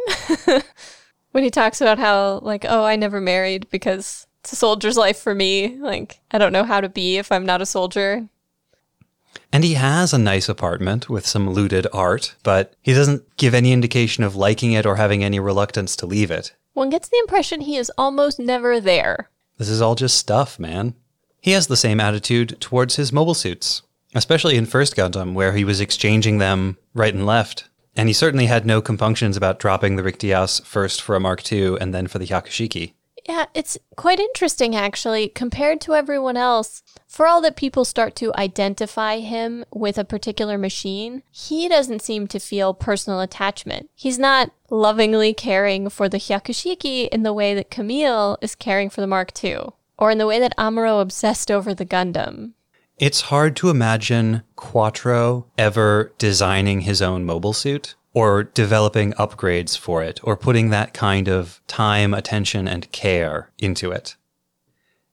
[1.32, 5.18] when he talks about how, like, oh, I never married because it's a soldier's life
[5.18, 5.76] for me.
[5.78, 8.28] Like, I don't know how to be if I'm not a soldier.
[9.52, 13.72] And he has a nice apartment with some looted art, but he doesn't give any
[13.72, 16.54] indication of liking it or having any reluctance to leave it.
[16.74, 19.30] One gets the impression he is almost never there.
[19.56, 20.94] This is all just stuff, man.
[21.40, 23.82] He has the same attitude towards his mobile suits,
[24.14, 27.68] especially in First Gundam, where he was exchanging them right and left.
[27.96, 31.50] And he certainly had no compunctions about dropping the Rick Dias first for a Mark
[31.50, 32.92] II and then for the Hyakushiki.
[33.28, 36.82] Yeah, it's quite interesting actually, compared to everyone else.
[37.06, 42.26] For all that people start to identify him with a particular machine, he doesn't seem
[42.28, 43.90] to feel personal attachment.
[43.94, 49.02] He's not lovingly caring for the Hyakushiki in the way that Camille is caring for
[49.02, 52.52] the Mark II, or in the way that Amuro obsessed over the Gundam.
[52.98, 60.02] It's hard to imagine Quattro ever designing his own mobile suit or developing upgrades for
[60.02, 64.16] it or putting that kind of time, attention, and care into it.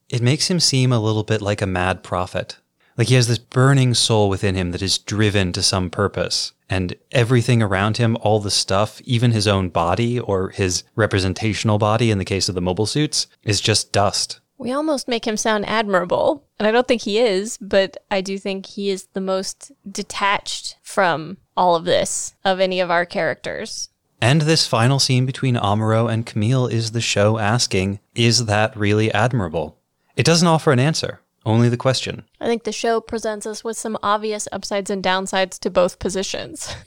[0.10, 2.58] It makes him seem a little bit like a mad prophet.
[2.98, 6.54] Like he has this burning soul within him that is driven to some purpose.
[6.70, 12.10] And everything around him, all the stuff, even his own body or his representational body
[12.10, 14.40] in the case of the mobile suits, is just dust.
[14.58, 18.38] We almost make him sound admirable, and I don't think he is, but I do
[18.38, 23.90] think he is the most detached from all of this of any of our characters.
[24.22, 29.12] And this final scene between Amuro and Camille is the show asking, is that really
[29.14, 29.78] admirable?
[30.16, 32.24] It doesn't offer an answer, only the question.
[32.40, 36.74] I think the show presents us with some obvious upsides and downsides to both positions.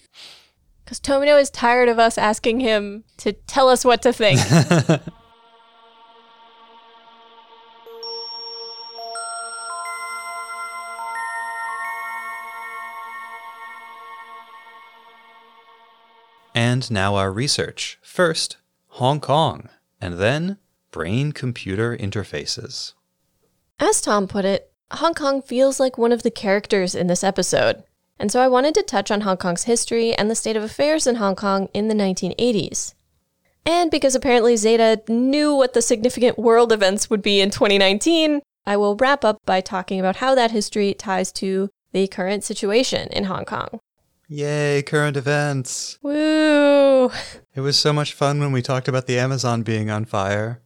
[0.84, 4.40] Because Tomino is tired of us asking him to tell us what to think.
[16.58, 18.00] And now our research.
[18.02, 18.56] First,
[18.98, 19.68] Hong Kong.
[20.00, 20.58] and then
[20.90, 22.94] brain computer interfaces.
[23.78, 27.84] As Tom put it, Hong Kong feels like one of the characters in this episode.
[28.18, 31.06] And so I wanted to touch on Hong Kong's history and the state of affairs
[31.06, 32.94] in Hong Kong in the 1980s.
[33.64, 38.76] And because apparently Zeta knew what the significant world events would be in 2019, I
[38.76, 43.26] will wrap up by talking about how that history ties to the current situation in
[43.26, 43.78] Hong Kong.
[44.30, 45.98] Yay, current events.
[46.02, 47.10] Woo!
[47.54, 50.60] It was so much fun when we talked about the Amazon being on fire.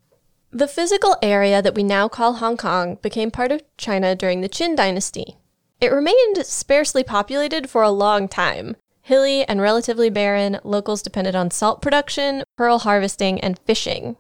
[0.51, 4.49] The physical area that we now call Hong Kong became part of China during the
[4.49, 5.37] Qin dynasty.
[5.81, 8.77] It remained sparsely populated for a long time.
[9.01, 14.17] Hilly and relatively barren, locals depended on salt production, pearl harvesting, and fishing.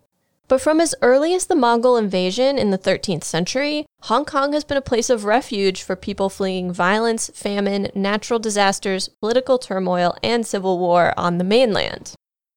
[0.53, 4.65] But from as early as the Mongol invasion in the 13th century, Hong Kong has
[4.65, 10.47] been a place of refuge for people fleeing violence, famine, natural disasters, political turmoil, and
[10.47, 12.13] civil war on the mainland.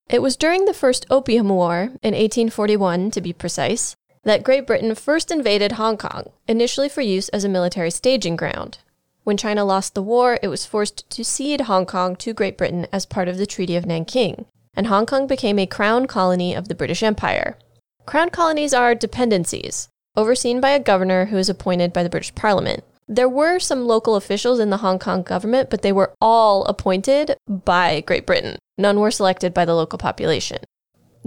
[0.09, 4.93] It was during the First Opium War, in 1841 to be precise, that Great Britain
[4.93, 8.79] first invaded Hong Kong, initially for use as a military staging ground.
[9.23, 12.87] When China lost the war, it was forced to cede Hong Kong to Great Britain
[12.91, 16.67] as part of the Treaty of Nanking, and Hong Kong became a crown colony of
[16.67, 17.57] the British Empire.
[18.05, 22.83] Crown colonies are dependencies, overseen by a governor who is appointed by the British Parliament.
[23.07, 27.35] There were some local officials in the Hong Kong government, but they were all appointed
[27.47, 28.57] by Great Britain.
[28.77, 30.59] None were selected by the local population.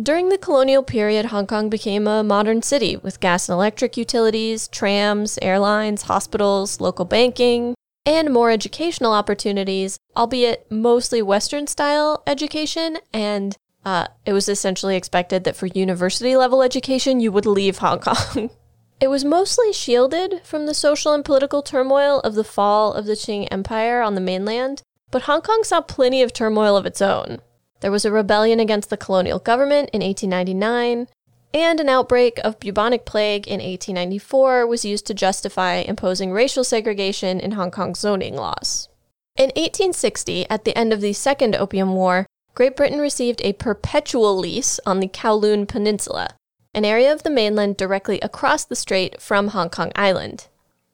[0.00, 4.68] During the colonial period, Hong Kong became a modern city with gas and electric utilities,
[4.68, 7.74] trams, airlines, hospitals, local banking,
[8.06, 12.98] and more educational opportunities, albeit mostly Western style education.
[13.12, 18.00] And uh, it was essentially expected that for university level education, you would leave Hong
[18.00, 18.50] Kong.
[19.00, 23.12] it was mostly shielded from the social and political turmoil of the fall of the
[23.12, 27.38] Qing Empire on the mainland, but Hong Kong saw plenty of turmoil of its own.
[27.80, 31.06] There was a rebellion against the colonial government in 1899,
[31.54, 37.40] and an outbreak of bubonic plague in 1894 was used to justify imposing racial segregation
[37.40, 38.88] in Hong Kong's zoning laws.
[39.36, 44.36] In 1860, at the end of the Second Opium War, Great Britain received a perpetual
[44.36, 46.30] lease on the Kowloon Peninsula,
[46.74, 50.48] an area of the mainland directly across the strait from Hong Kong Island.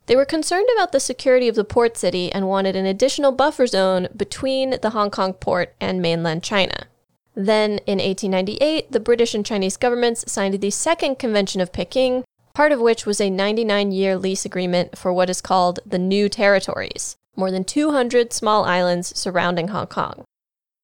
[0.07, 3.67] They were concerned about the security of the port city and wanted an additional buffer
[3.67, 6.87] zone between the Hong Kong port and mainland China.
[7.35, 12.25] Then, in 1898, the British and Chinese governments signed the Second Convention of Peking,
[12.55, 16.29] part of which was a 99 year lease agreement for what is called the New
[16.29, 20.25] Territories, more than 200 small islands surrounding Hong Kong.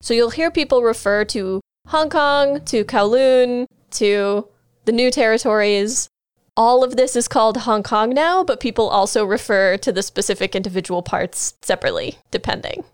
[0.00, 4.48] So you'll hear people refer to Hong Kong, to Kowloon, to
[4.84, 6.08] the New Territories.
[6.56, 10.54] All of this is called Hong Kong now, but people also refer to the specific
[10.54, 12.84] individual parts separately, depending.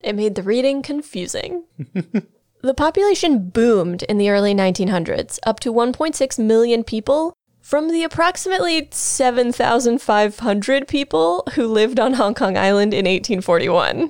[0.00, 1.64] It made the reading confusing.
[2.62, 7.32] The population boomed in the early 1900s, up to 1.6 million people
[7.62, 14.09] from the approximately 7,500 people who lived on Hong Kong Island in 1841.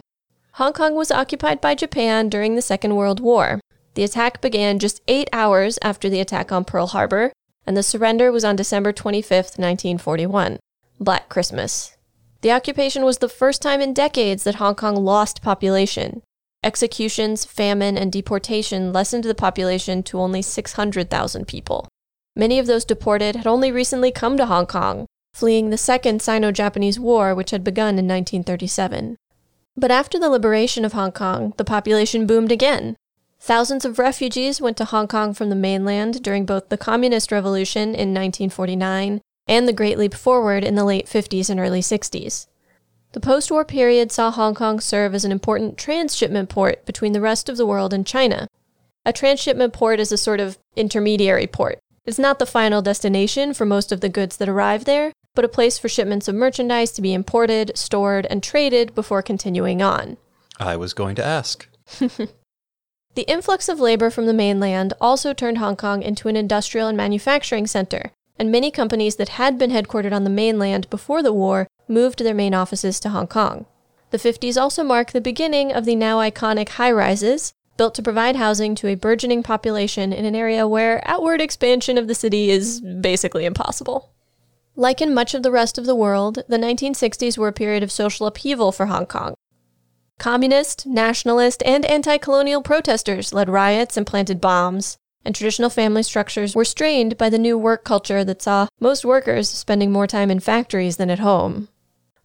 [0.61, 3.63] Hong Kong was occupied by Japan during the Second World War.
[3.95, 7.33] The attack began just eight hours after the attack on Pearl Harbor,
[7.67, 10.59] and the surrender was on December 25, 1941,
[11.01, 11.97] Black Christmas.
[12.43, 16.21] The occupation was the first time in decades that Hong Kong lost population.
[16.63, 21.89] Executions, famine, and deportation lessened the population to only 600,000 people.
[22.37, 26.53] Many of those deported had only recently come to Hong Kong, fleeing the Second Sino
[26.53, 29.17] Japanese War, which had begun in 1937.
[29.77, 32.97] But after the liberation of Hong Kong, the population boomed again.
[33.39, 37.95] Thousands of refugees went to Hong Kong from the mainland during both the Communist Revolution
[37.95, 42.47] in 1949 and the Great Leap Forward in the late 50s and early 60s.
[43.13, 47.21] The post war period saw Hong Kong serve as an important transshipment port between the
[47.21, 48.47] rest of the world and China.
[49.05, 51.81] A transshipment port is a sort of intermediary port.
[52.05, 55.49] It's not the final destination for most of the goods that arrive there, but a
[55.49, 60.17] place for shipments of merchandise to be imported, stored, and traded before continuing on.
[60.59, 61.69] I was going to ask.
[61.99, 66.97] the influx of labor from the mainland also turned Hong Kong into an industrial and
[66.97, 71.67] manufacturing center, and many companies that had been headquartered on the mainland before the war
[71.89, 73.67] moved their main offices to Hong Kong.
[74.11, 78.37] The 50s also mark the beginning of the now iconic high rises, built to provide
[78.37, 82.81] housing to a burgeoning population in an area where outward expansion of the city is
[82.81, 84.11] basically impossible.
[84.81, 87.93] Like in much of the rest of the world, the 1960s were a period of
[87.93, 89.35] social upheaval for Hong Kong.
[90.19, 96.57] Communist, nationalist, and anti colonial protesters led riots and planted bombs, and traditional family structures
[96.57, 100.41] were strained by the new work culture that saw most workers spending more time in
[100.41, 101.69] factories than at home.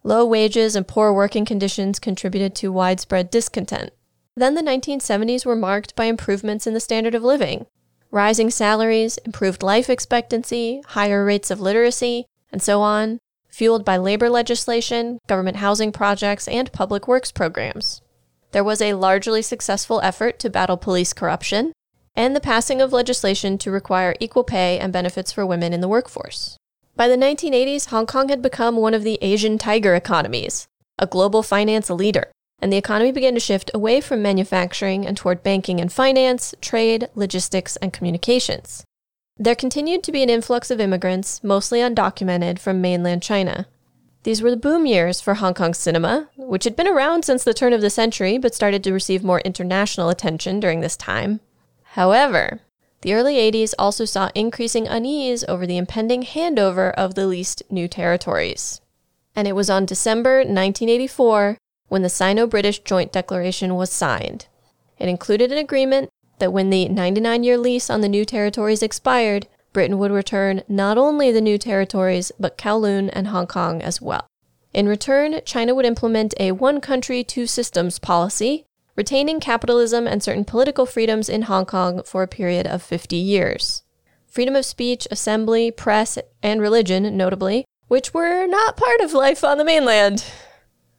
[0.02, 3.90] Low wages and poor working conditions contributed to widespread discontent.
[4.34, 7.66] Then the 1970s were marked by improvements in the standard of living.
[8.10, 13.18] rising salaries, improved life expectancy, higher rates of literacy, and so on,
[13.48, 18.02] fueled by labor legislation, government housing projects, and public works programs.
[18.52, 21.72] There was a largely successful effort to battle police corruption,
[22.14, 25.88] and the passing of legislation to require equal pay and benefits for women in the
[25.88, 26.56] workforce.
[26.96, 30.66] By the 1980s, Hong Kong had become one of the Asian tiger economies,
[30.98, 35.42] a global finance leader, and the economy began to shift away from manufacturing and toward
[35.42, 38.82] banking and finance, trade, logistics, and communications.
[39.38, 43.66] There continued to be an influx of immigrants, mostly undocumented, from mainland China.
[44.22, 47.54] These were the boom years for Hong Kong cinema, which had been around since the
[47.54, 51.40] turn of the century but started to receive more international attention during this time.
[51.90, 52.60] However,
[53.02, 57.88] the early 80s also saw increasing unease over the impending handover of the leased new
[57.88, 58.80] territories.
[59.36, 61.58] And it was on December 1984
[61.88, 64.46] when the Sino British Joint Declaration was signed.
[64.98, 66.08] It included an agreement
[66.38, 70.96] that when the 99 year lease on the new territories expired, Britain would return not
[70.96, 74.26] only the new territories, but Kowloon and Hong Kong as well.
[74.72, 80.44] In return, China would implement a one country, two systems policy retaining capitalism and certain
[80.44, 83.82] political freedoms in Hong Kong for a period of 50 years.
[84.26, 89.58] Freedom of speech, assembly, press, and religion, notably, which were not part of life on
[89.58, 90.24] the mainland.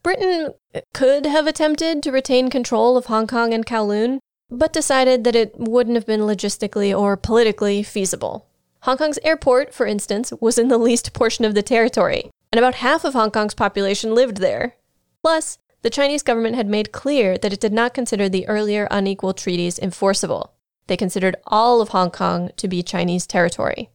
[0.04, 0.54] Britain
[0.94, 5.53] could have attempted to retain control of Hong Kong and Kowloon, but decided that it
[5.57, 8.48] wouldn't have been logistically or politically feasible.
[8.82, 12.76] Hong Kong's airport, for instance, was in the least portion of the territory, and about
[12.76, 14.76] half of Hong Kong's population lived there.
[15.22, 19.34] Plus, the Chinese government had made clear that it did not consider the earlier unequal
[19.34, 20.53] treaties enforceable.
[20.88, 23.90] They considered all of Hong Kong to be Chinese territory.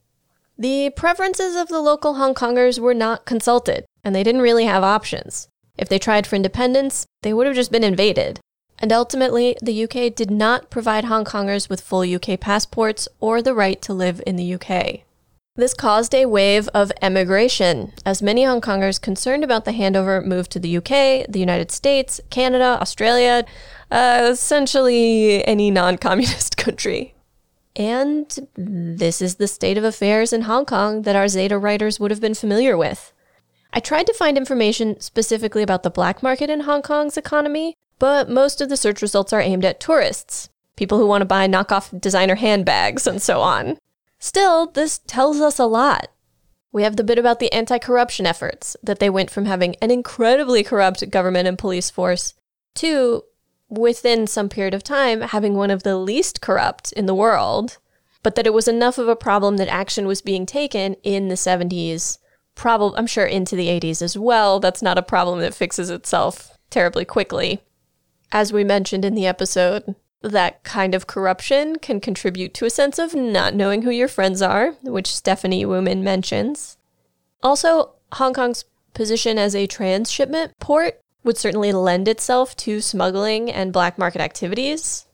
[0.57, 4.83] The preferences of the local Hong Kongers were not consulted, and they didn't really have
[4.83, 5.47] options.
[5.75, 8.39] If they tried for independence, they would have just been invaded.
[8.83, 13.53] And ultimately, the UK did not provide Hong Kongers with full UK passports or the
[13.53, 15.05] right to live in the UK.
[15.55, 20.51] This caused a wave of emigration, as many Hong Kongers concerned about the handover moved
[20.51, 23.45] to the UK, the United States, Canada, Australia,
[23.89, 27.15] uh, essentially any non communist country.
[27.77, 32.11] And this is the state of affairs in Hong Kong that our Zeta writers would
[32.11, 33.13] have been familiar with.
[33.71, 38.29] I tried to find information specifically about the black market in Hong Kong's economy, but
[38.29, 42.01] most of the search results are aimed at tourists, people who want to buy knockoff
[42.01, 43.77] designer handbags, and so on.
[44.19, 46.09] Still, this tells us a lot.
[46.73, 49.89] We have the bit about the anti corruption efforts, that they went from having an
[49.89, 52.33] incredibly corrupt government and police force
[52.75, 53.23] to,
[53.69, 57.77] within some period of time, having one of the least corrupt in the world,
[58.21, 61.35] but that it was enough of a problem that action was being taken in the
[61.35, 62.17] 70s,
[62.53, 64.59] probably, I'm sure, into the 80s as well.
[64.59, 67.61] That's not a problem that fixes itself terribly quickly.
[68.33, 72.97] As we mentioned in the episode, that kind of corruption can contribute to a sense
[72.97, 76.77] of not knowing who your friends are, which Stephanie Wooman mentions.
[77.43, 78.65] Also, Hong Kong's
[78.95, 85.05] position as a transshipment port would certainly lend itself to smuggling and black market activities.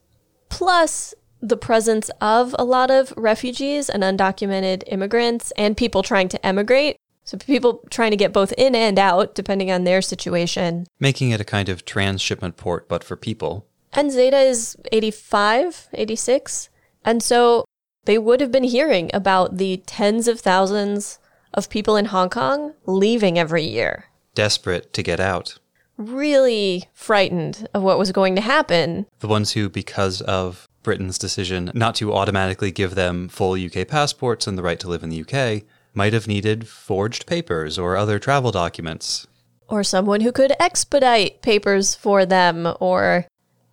[0.48, 6.46] Plus, the presence of a lot of refugees and undocumented immigrants and people trying to
[6.46, 6.96] emigrate.
[7.30, 10.88] So, people trying to get both in and out, depending on their situation.
[10.98, 13.68] Making it a kind of transshipment port, but for people.
[13.92, 16.70] And Zeta is 85, 86.
[17.04, 17.66] And so
[18.04, 21.20] they would have been hearing about the tens of thousands
[21.54, 24.06] of people in Hong Kong leaving every year.
[24.34, 25.56] Desperate to get out.
[25.98, 29.06] Really frightened of what was going to happen.
[29.20, 34.48] The ones who, because of Britain's decision not to automatically give them full UK passports
[34.48, 35.62] and the right to live in the UK,
[35.94, 39.26] might have needed forged papers or other travel documents.
[39.68, 43.26] Or someone who could expedite papers for them, or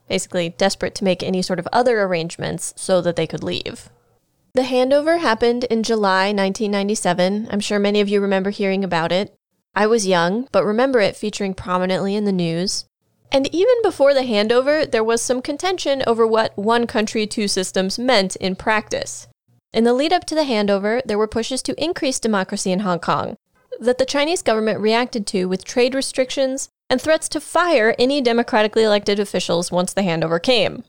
[0.07, 3.89] basically desperate to make any sort of other arrangements so that they could leave.
[4.53, 7.47] The handover happened in July 1997.
[7.51, 9.35] I'm sure many of you remember hearing about it.
[9.75, 12.85] I was young, but remember it featuring prominently in the news.
[13.31, 17.99] And even before the handover, there was some contention over what one country, two systems
[17.99, 19.27] meant in practice.
[19.73, 22.99] In the lead up to the handover, there were pushes to increase democracy in Hong
[22.99, 23.37] Kong
[23.79, 28.83] that the Chinese government reacted to with trade restrictions and threats to fire any democratically
[28.83, 30.83] elected officials once the handover came.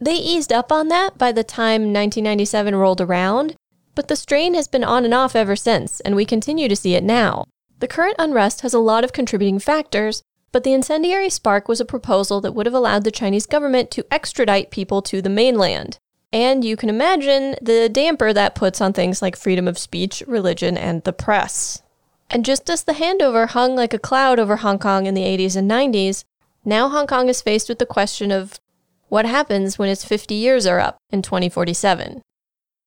[0.00, 3.56] They eased up on that by the time 1997 rolled around,
[3.94, 6.94] but the strain has been on and off ever since, and we continue to see
[6.94, 7.46] it now.
[7.80, 10.22] The current unrest has a lot of contributing factors,
[10.52, 14.06] but the incendiary spark was a proposal that would have allowed the Chinese government to
[14.12, 15.98] extradite people to the mainland.
[16.32, 20.76] And you can imagine the damper that puts on things like freedom of speech, religion,
[20.76, 21.82] and the press.
[22.30, 25.56] And just as the handover hung like a cloud over Hong Kong in the 80s
[25.56, 26.24] and 90s,
[26.64, 28.60] now Hong Kong is faced with the question of
[29.08, 32.20] what happens when its 50 years are up in 2047.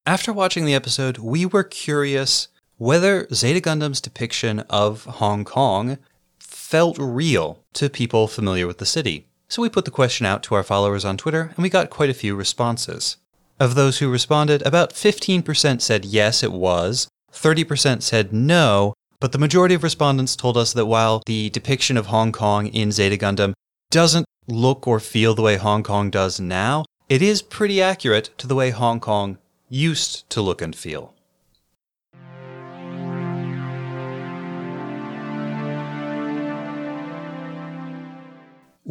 [0.05, 2.47] After watching the episode, we were curious
[2.77, 5.97] whether Zeta Gundam's depiction of Hong Kong
[6.39, 9.27] felt real to people familiar with the city.
[9.47, 12.09] So we put the question out to our followers on Twitter, and we got quite
[12.09, 13.17] a few responses.
[13.61, 19.37] Of those who responded, about 15% said yes, it was, 30% said no, but the
[19.37, 23.53] majority of respondents told us that while the depiction of Hong Kong in Zeta Gundam
[23.91, 28.47] doesn't look or feel the way Hong Kong does now, it is pretty accurate to
[28.47, 29.37] the way Hong Kong
[29.69, 31.13] used to look and feel.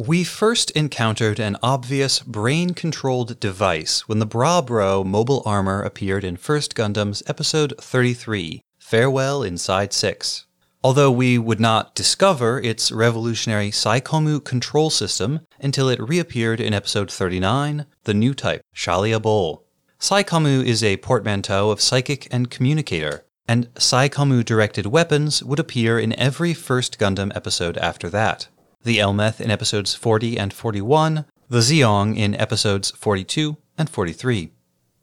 [0.07, 6.23] We first encountered an obvious brain controlled device when the Braw Bro mobile armor appeared
[6.23, 10.47] in First Gundam's episode 33, Farewell Inside 6.
[10.83, 17.11] Although we would not discover its revolutionary Psycommu control system until it reappeared in episode
[17.11, 19.63] 39, The New Type, Shalia Bol.
[19.99, 26.19] Psycommu is a portmanteau of psychic and communicator, and Psycommu directed weapons would appear in
[26.19, 28.47] every first Gundam episode after that
[28.83, 34.51] the Elmeth in episodes 40 and 41, the Zeong in episodes 42 and 43.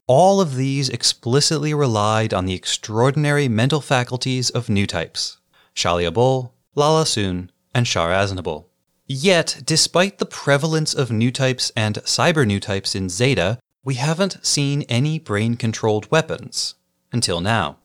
[0.07, 5.39] All of these explicitly relied on the extraordinary mental faculties of new types
[5.75, 8.65] Shalia Bol, Lalah Sune, and Char Aznable.
[9.07, 14.45] Yet, despite the prevalence of new types and cyber new types in Zeta, we haven't
[14.45, 16.75] seen any brain controlled weapons.
[17.13, 17.79] Until now.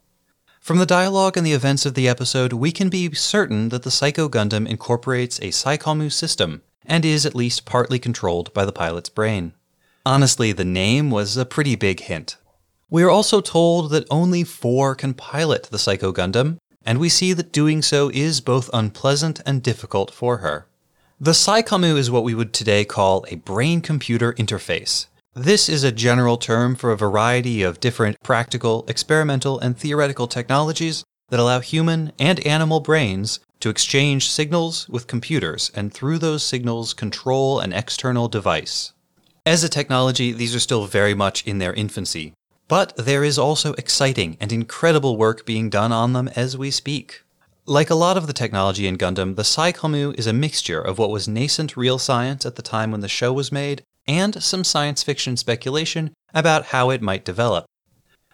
[0.64, 3.92] From the dialogue and the events of the episode, we can be certain that the
[3.92, 9.10] Psycho Gundam incorporates a Psycommu system and is at least partly controlled by the pilot's
[9.10, 9.52] brain.
[10.06, 12.38] Honestly, the name was a pretty big hint.
[12.90, 17.34] We are also told that only Four can pilot the Psycho Gundam, and we see
[17.34, 20.66] that doing so is both unpleasant and difficult for her.
[21.20, 25.92] The Psycommu is what we would today call a brain computer interface, this is a
[25.92, 32.12] general term for a variety of different practical, experimental, and theoretical technologies that allow human
[32.20, 38.28] and animal brains to exchange signals with computers and through those signals control an external
[38.28, 38.94] device.
[39.46, 42.34] As a technology, these are still very much in their infancy,
[42.68, 47.24] but there is also exciting and incredible work being done on them as we speak.
[47.66, 51.10] Like a lot of the technology in Gundam, the Psycommu is a mixture of what
[51.10, 55.04] was nascent real science at the time when the show was made and some science
[55.04, 57.66] fiction speculation about how it might develop.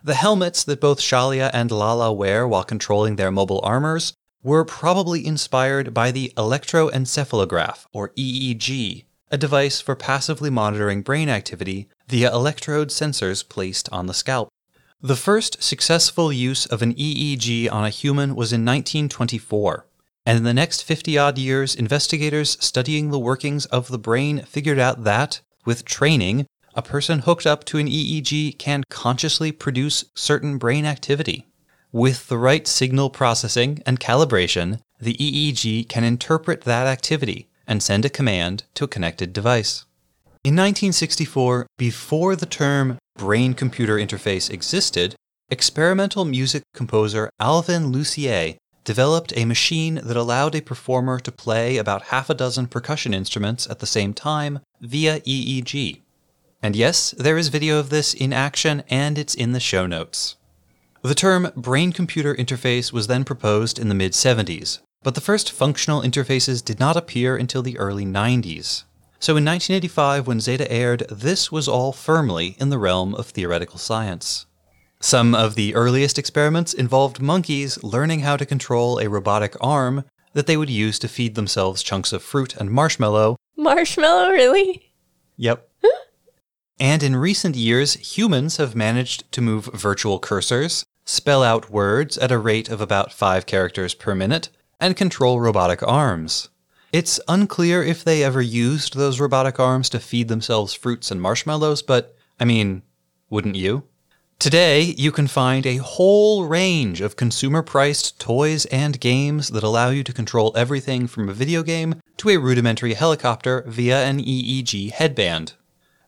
[0.03, 5.25] The helmets that both Shalia and Lala wear while controlling their mobile armors were probably
[5.25, 12.89] inspired by the electroencephalograph, or EEG, a device for passively monitoring brain activity via electrode
[12.89, 14.49] sensors placed on the scalp.
[15.01, 19.85] The first successful use of an EEG on a human was in 1924,
[20.25, 24.79] and in the next 50 odd years, investigators studying the workings of the brain figured
[24.79, 30.57] out that, with training, a person hooked up to an EEG can consciously produce certain
[30.57, 31.45] brain activity.
[31.91, 38.03] With the right signal processing and calibration, the EEG can interpret that activity and send
[38.03, 39.85] a command to a connected device.
[40.43, 45.13] In 1964, before the term brain computer interface existed,
[45.51, 52.09] experimental music composer Alvin Lucier developed a machine that allowed a performer to play about
[52.09, 56.01] half a dozen percussion instruments at the same time via EEG.
[56.61, 60.35] And yes, there is video of this in action and it's in the show notes.
[61.01, 65.51] The term brain computer interface was then proposed in the mid 70s, but the first
[65.51, 68.83] functional interfaces did not appear until the early 90s.
[69.21, 73.77] So in 1985, when Zeta aired, this was all firmly in the realm of theoretical
[73.77, 74.45] science.
[75.01, 80.03] Some of the earliest experiments involved monkeys learning how to control a robotic arm
[80.39, 83.35] that they would use to feed themselves chunks of fruit and marshmallow.
[83.57, 84.93] Marshmallow, really?
[85.35, 85.69] Yep.
[86.79, 92.31] and in recent years, humans have managed to move virtual cursors, spell out words at
[92.31, 94.47] a rate of about five characters per minute,
[94.79, 96.47] and control robotic arms.
[96.93, 101.81] It's unclear if they ever used those robotic arms to feed themselves fruits and marshmallows,
[101.81, 102.83] but I mean,
[103.29, 103.83] wouldn't you?
[104.39, 109.89] Today, you can find a whole range of consumer priced toys and games that allow
[109.89, 114.91] you to control everything from a video game to a rudimentary helicopter via an EEG
[114.91, 115.55] headband.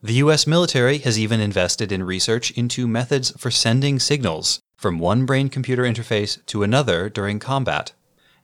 [0.02, 5.26] The US military has even invested in research into methods for sending signals from one
[5.26, 7.92] brain computer interface to another during combat.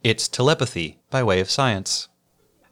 [0.04, 2.10] It's telepathy by way of science.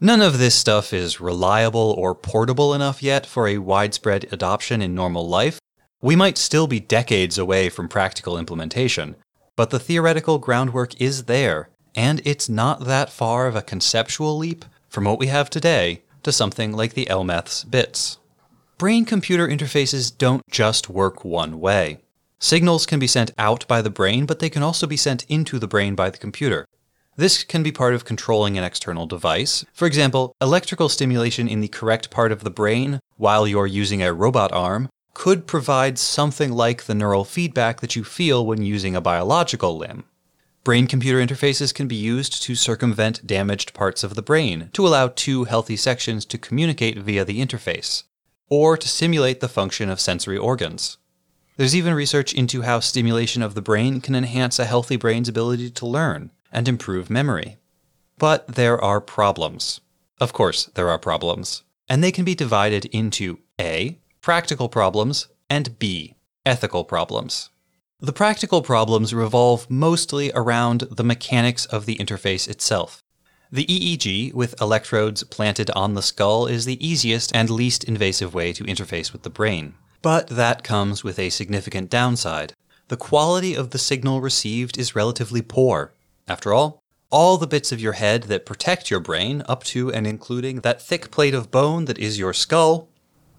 [0.02, 4.94] None of this stuff is reliable or portable enough yet for a widespread adoption in
[4.94, 5.58] normal life,
[6.02, 9.16] we might still be decades away from practical implementation,
[9.56, 14.64] but the theoretical groundwork is there, and it's not that far of a conceptual leap
[14.88, 18.18] from what we have today to something like the Elmeth's bits.
[18.78, 21.98] Brain computer interfaces don't just work one way.
[22.38, 25.58] Signals can be sent out by the brain, but they can also be sent into
[25.58, 26.66] the brain by the computer.
[27.16, 29.64] This can be part of controlling an external device.
[29.72, 34.12] For example, electrical stimulation in the correct part of the brain while you're using a
[34.12, 39.00] robot arm could provide something like the neural feedback that you feel when using a
[39.00, 40.04] biological limb.
[40.62, 45.08] Brain computer interfaces can be used to circumvent damaged parts of the brain, to allow
[45.08, 48.02] two healthy sections to communicate via the interface,
[48.50, 50.98] or to simulate the function of sensory organs.
[51.56, 55.70] There's even research into how stimulation of the brain can enhance a healthy brain's ability
[55.70, 57.56] to learn and improve memory.
[58.18, 59.80] But there are problems.
[60.20, 61.62] Of course, there are problems.
[61.88, 67.50] And they can be divided into A, practical problems, and B, ethical problems.
[68.00, 73.04] The practical problems revolve mostly around the mechanics of the interface itself.
[73.52, 78.52] The EEG, with electrodes planted on the skull, is the easiest and least invasive way
[78.54, 79.74] to interface with the brain.
[80.02, 82.52] But that comes with a significant downside.
[82.88, 85.92] The quality of the signal received is relatively poor.
[86.26, 86.80] After all,
[87.12, 90.82] all the bits of your head that protect your brain, up to and including that
[90.82, 92.88] thick plate of bone that is your skull,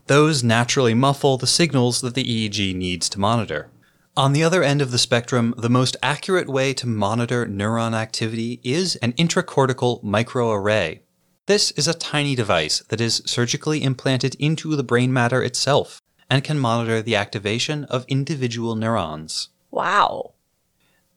[0.08, 3.70] those naturally muffle the signals that the EEG needs to monitor.
[4.16, 8.60] On the other end of the spectrum, the most accurate way to monitor neuron activity
[8.64, 11.02] is an intracortical microarray.
[11.46, 16.44] This is a tiny device that is surgically implanted into the brain matter itself and
[16.44, 19.50] can monitor the activation of individual neurons.
[19.72, 20.34] Wow.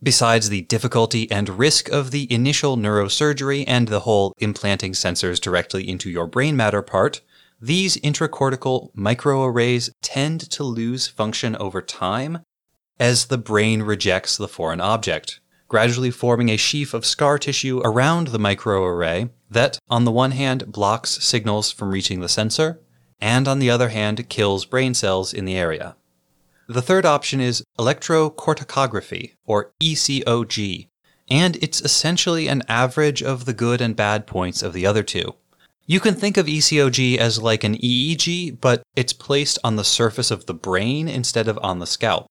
[0.03, 5.89] Besides the difficulty and risk of the initial neurosurgery and the whole implanting sensors directly
[5.89, 7.23] into your brain matter part,
[7.61, 12.39] these intracortical microarrays tend to lose function over time
[12.99, 18.29] as the brain rejects the foreign object, gradually forming a sheaf of scar tissue around
[18.29, 22.81] the microarray that, on the one hand, blocks signals from reaching the sensor,
[23.21, 25.97] and on the other hand, kills brain cells in the area.
[26.67, 30.89] The third option is electrocorticography, or ECOG,
[31.29, 35.35] and it's essentially an average of the good and bad points of the other two.
[35.91, 40.31] You can think of ECOG as like an EEG, but it's placed on the surface
[40.31, 42.29] of the brain instead of on the scalp.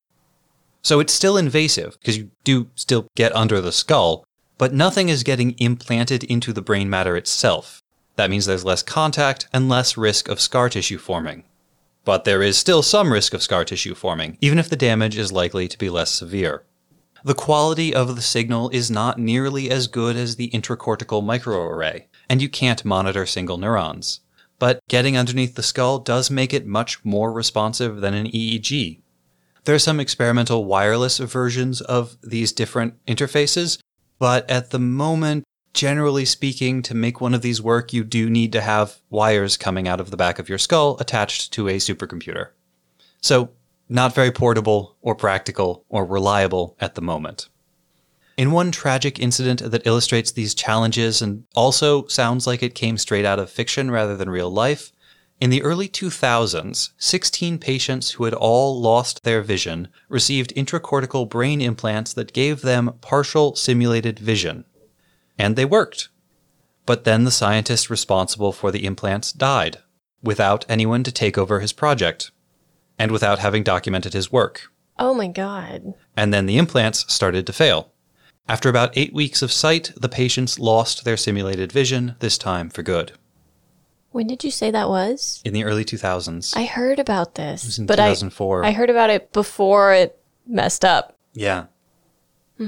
[0.81, 4.23] So it's still invasive, because you do still get under the skull,
[4.57, 7.83] but nothing is getting implanted into the brain matter itself.
[8.15, 11.43] That means there's less contact and less risk of scar tissue forming
[12.05, 15.31] but there is still some risk of scar tissue forming, even if the damage is
[15.31, 16.63] likely to be less severe.
[17.23, 22.41] The quality of the signal is not nearly as good as the intracortical microarray, and
[22.41, 24.21] you can't monitor single neurons.
[24.59, 28.99] But getting underneath the skull does make it much more responsive than an EEG.
[29.63, 33.79] There are some experimental wireless versions of these different interfaces,
[34.17, 35.43] but at the moment,
[35.73, 39.87] generally speaking, to make one of these work, you do need to have wires coming
[39.87, 42.49] out of the back of your skull attached to a supercomputer.
[43.21, 43.51] So,
[43.87, 47.49] not very portable or practical or reliable at the moment.
[48.39, 53.25] In one tragic incident that illustrates these challenges and also sounds like it came straight
[53.25, 54.93] out of fiction rather than real life,
[55.41, 61.59] in the early 2000s, 16 patients who had all lost their vision received intracortical brain
[61.59, 64.63] implants that gave them partial simulated vision.
[65.37, 66.07] And they worked.
[66.85, 69.79] But then the scientist responsible for the implants died,
[70.23, 72.31] without anyone to take over his project,
[72.97, 74.71] and without having documented his work.
[74.97, 75.93] Oh my god.
[76.15, 77.91] And then the implants started to fail.
[78.49, 82.81] After about eight weeks of sight, the patients lost their simulated vision, this time for
[82.81, 83.11] good.
[84.09, 85.39] When did you say that was?
[85.45, 86.57] In the early 2000s.
[86.57, 87.63] I heard about this.
[87.63, 88.15] it was in but I,
[88.63, 91.15] I heard about it before it messed up.
[91.33, 91.65] yeah.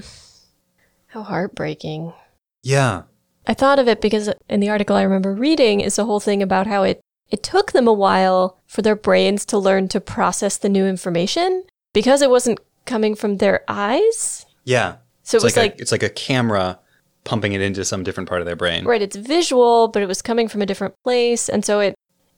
[1.08, 2.14] How heartbreaking.
[2.62, 3.02] Yeah.
[3.48, 6.44] I thought of it because in the article I remember reading is the whole thing
[6.44, 10.58] about how it it took them a while for their brains to learn to process
[10.58, 14.46] the new information because it wasn't coming from their eyes.
[14.64, 14.98] Yeah.
[15.32, 16.78] So it it's was like, like, a, it's like a camera
[17.24, 18.84] pumping it into some different part of their brain.
[18.86, 21.96] right, it's visual, but it was coming from a different place, and so it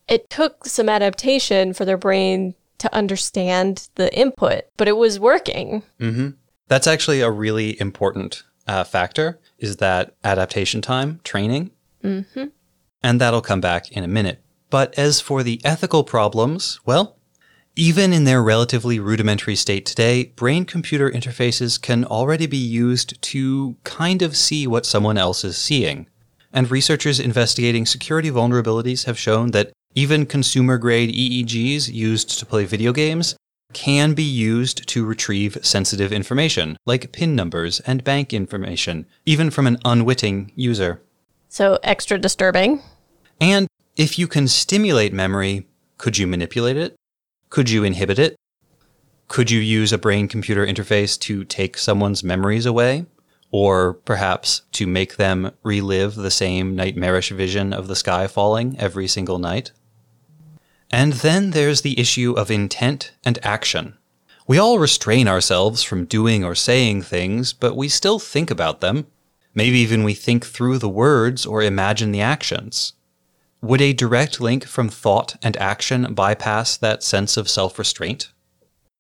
[0.08, 5.84] it took some adaptation for their brain to understand the input, but it was working.
[6.00, 6.30] hmm
[6.68, 11.72] That's actually a really important uh, factor is that adaptation time, training.
[12.02, 12.22] hmm
[13.02, 14.42] And that'll come back in a minute.
[14.70, 17.16] But as for the ethical problems, well,
[17.76, 23.76] even in their relatively rudimentary state today, brain computer interfaces can already be used to
[23.84, 26.08] kind of see what someone else is seeing.
[26.52, 32.66] And researchers investigating security vulnerabilities have shown that even consumer grade EEGs used to play
[32.66, 33.36] video games
[33.74, 39.66] can be used to retrieve sensitive information, like PIN numbers and bank information, even from
[39.66, 41.02] an unwitting user.
[41.50, 42.84] So extra disturbing.
[43.42, 45.68] And if you can stimulate memory,
[45.98, 46.96] could you manipulate it?
[47.54, 48.36] Could you inhibit it?
[49.28, 53.06] Could you use a brain computer interface to take someone's memories away?
[53.52, 59.08] Or perhaps to make them relive the same nightmarish vision of the sky falling every
[59.08, 59.72] single night?
[60.90, 64.00] And then there's the issue of intent and action.
[64.48, 69.06] We all restrain ourselves from doing or saying things, but we still think about them.
[69.54, 72.94] Maybe even we think through the words or imagine the actions.
[73.64, 78.34] Would a direct link from thought and action bypass that sense of self restraint?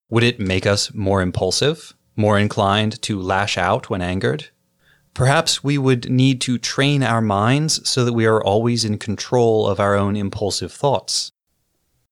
[0.10, 4.52] Would it make us more impulsive, more inclined to lash out when angered?
[5.14, 9.68] Perhaps we would need to train our minds so that we are always in control
[9.68, 11.34] of our own impulsive thoughts.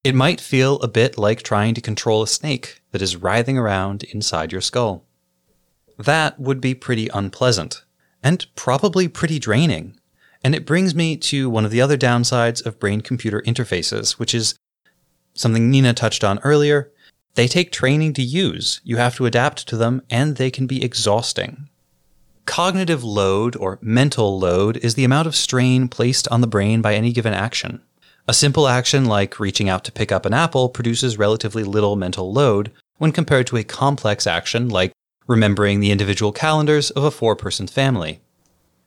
[0.04, 4.04] It might feel a bit like trying to control a snake that is writhing around
[4.04, 5.06] inside your skull.
[5.98, 7.86] That would be pretty unpleasant,
[8.22, 10.01] and probably pretty draining.
[10.44, 14.34] And it brings me to one of the other downsides of brain computer interfaces, which
[14.34, 14.56] is
[15.34, 16.92] something Nina touched on earlier.
[17.36, 20.84] They take training to use, you have to adapt to them, and they can be
[20.84, 21.70] exhausting.
[22.46, 26.96] Cognitive load, or mental load, is the amount of strain placed on the brain by
[26.96, 27.82] any given action.
[28.28, 32.34] A simple action like reaching out to pick up an apple produces relatively little mental
[32.34, 34.92] load when compared to a complex action like
[35.28, 38.20] remembering the individual calendars of a four person family.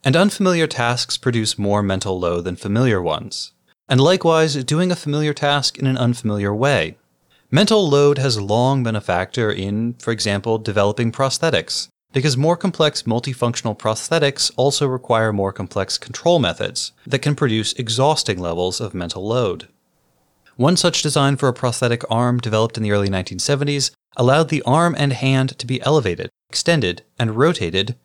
[0.04, 3.52] And unfamiliar tasks produce more mental load than familiar ones.
[3.88, 6.98] And likewise, doing a familiar task in an unfamiliar way.
[7.50, 13.04] Mental load has long been a factor in, for example, developing prosthetics, because more complex
[13.04, 19.26] multifunctional prosthetics also require more complex control methods that can produce exhausting levels of mental
[19.26, 19.68] load.
[20.56, 24.94] One such design for a prosthetic arm developed in the early 1970s allowed the arm
[24.98, 27.96] and hand to be elevated, extended, and rotated,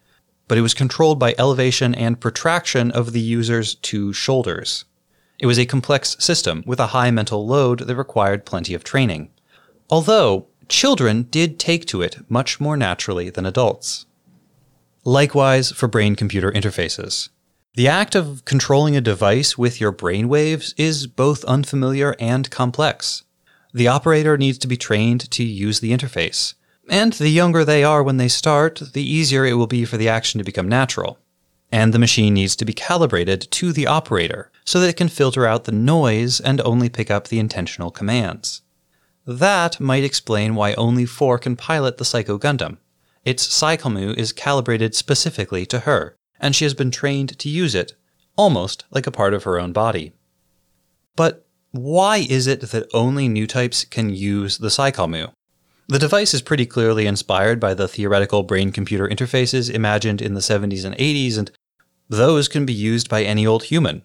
[0.49, 4.83] but it was controlled by elevation and protraction of the user's two shoulders.
[5.37, 9.29] It was a complex system with a high mental load that required plenty of training.
[9.89, 14.07] Although, children did take to it much more naturally than adults.
[15.05, 17.29] Likewise for brain computer interfaces.
[17.75, 23.23] The act of controlling a device with your brainwaves is both unfamiliar and complex.
[23.71, 26.55] The operator needs to be trained to use the interface.
[26.89, 30.09] And the younger they are when they start, the easier it will be for the
[30.09, 31.19] action to become natural.
[31.71, 35.45] And the machine needs to be calibrated to the operator so that it can filter
[35.45, 38.63] out the noise and only pick up the intentional commands.
[39.27, 42.77] That might explain why only Four can pilot the Psycho Gundam.
[43.23, 47.93] Its Psycommu is calibrated specifically to her, and she has been trained to use it,
[48.35, 50.13] almost like a part of her own body.
[51.15, 55.31] But why is it that only new types can use the Psycommu?
[55.89, 60.39] The device is pretty clearly inspired by the theoretical brain computer interfaces imagined in the
[60.39, 61.51] 70s and 80s, and
[62.07, 64.03] those can be used by any old human,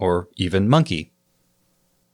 [0.00, 1.12] or even monkey.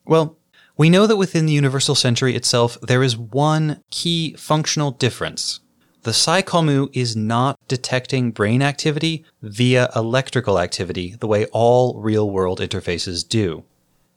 [0.05, 0.39] Well,
[0.77, 5.61] we know that within the Universal Century itself, there is one key functional difference.
[6.03, 12.59] The Psycommu is not detecting brain activity via electrical activity the way all real world
[12.59, 13.63] interfaces do.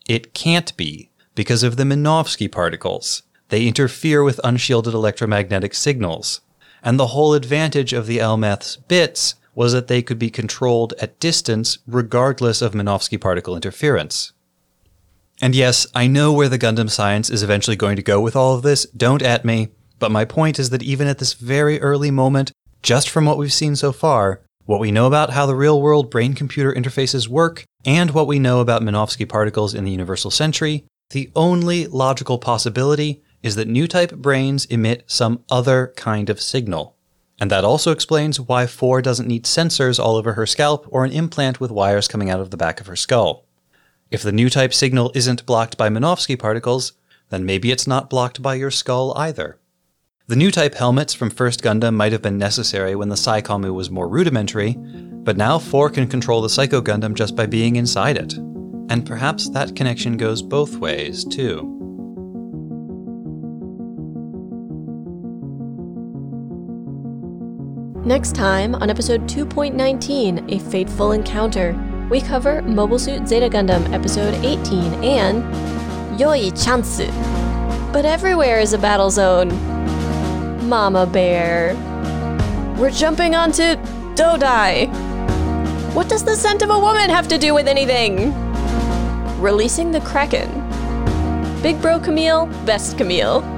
[0.07, 3.22] It can't be because of the Minovsky particles.
[3.49, 6.41] They interfere with unshielded electromagnetic signals.
[6.84, 11.19] And the whole advantage of the Elmeth's bits was that they could be controlled at
[11.19, 14.34] distance regardless of Minovsky particle interference.
[15.41, 18.55] And yes, I know where the Gundam science is eventually going to go with all
[18.55, 18.85] of this.
[18.88, 19.69] Don't at me.
[19.99, 22.51] But my point is that even at this very early moment,
[22.81, 26.09] just from what we've seen so far, what we know about how the real world
[26.09, 30.85] brain computer interfaces work, and what we know about Minovsky particles in the Universal Century,
[31.11, 36.95] the only logical possibility is that new type brains emit some other kind of signal.
[37.39, 41.11] And that also explains why 4 doesn't need sensors all over her scalp or an
[41.11, 43.45] implant with wires coming out of the back of her skull.
[44.09, 46.93] If the new type signal isn't blocked by Minovsky particles,
[47.30, 49.59] then maybe it's not blocked by your skull either.
[50.26, 53.91] The new type helmets from First Gundam might have been necessary when the Psycommu was
[53.91, 58.34] more rudimentary, but now 4 can control the Psycho Gundam just by being inside it.
[58.89, 61.74] And perhaps that connection goes both ways, too.
[68.06, 71.76] Next time on episode 2.19, A Fateful Encounter,
[72.07, 75.44] we cover Mobile Suit Zeta Gundam episode 18 and
[76.19, 77.11] Yoi Chansu.
[77.91, 79.49] But everywhere is a battle zone.
[80.69, 81.73] Mama Bear.
[82.77, 83.73] We're jumping onto
[84.14, 84.86] Dodai.
[85.95, 88.36] What does the scent of a woman have to do with anything?
[89.41, 90.52] Releasing the Kraken.
[91.64, 93.55] Big Bro Camille, Best Camille.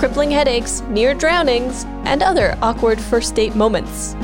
[0.00, 4.16] Crippling headaches, near drownings, and other awkward first date moments.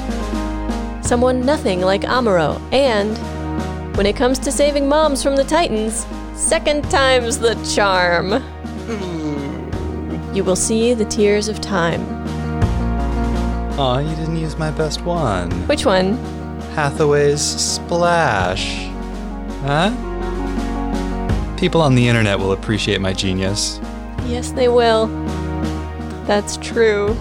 [1.03, 3.15] Someone nothing like Amuro, and
[3.95, 8.43] when it comes to saving moms from the Titans, second time's the charm.
[10.35, 12.01] You will see the tears of time.
[13.79, 15.51] Aw, you didn't use my best one.
[15.69, 16.17] Which one?
[16.75, 18.87] Hathaway's Splash.
[19.61, 19.91] Huh?
[21.59, 23.79] People on the internet will appreciate my genius.
[24.25, 25.09] Yes, they will.
[26.27, 27.17] That's true.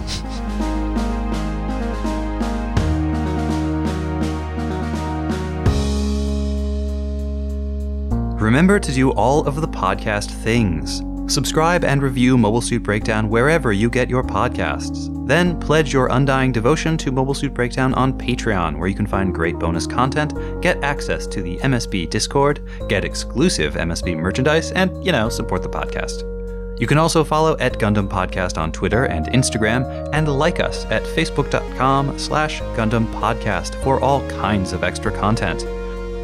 [8.46, 11.02] Remember to do all of the podcast things.
[11.32, 15.10] Subscribe and review Mobile Suit Breakdown wherever you get your podcasts.
[15.26, 19.34] Then pledge your undying devotion to Mobile Suit Breakdown on Patreon, where you can find
[19.34, 25.10] great bonus content, get access to the MSB Discord, get exclusive MSB merchandise, and, you
[25.10, 26.35] know, support the podcast.
[26.78, 31.02] You can also follow at Gundam Podcast on Twitter and Instagram, and like us at
[31.04, 35.64] facebook.com slash Gundam Podcast for all kinds of extra content.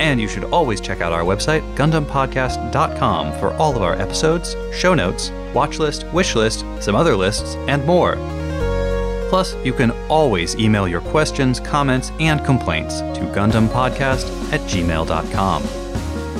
[0.00, 4.94] And you should always check out our website, GundamPodcast.com, for all of our episodes, show
[4.94, 8.16] notes, watch list, wish list, some other lists, and more.
[9.30, 15.81] Plus, you can always email your questions, comments, and complaints to GundamPodcast at gmail.com.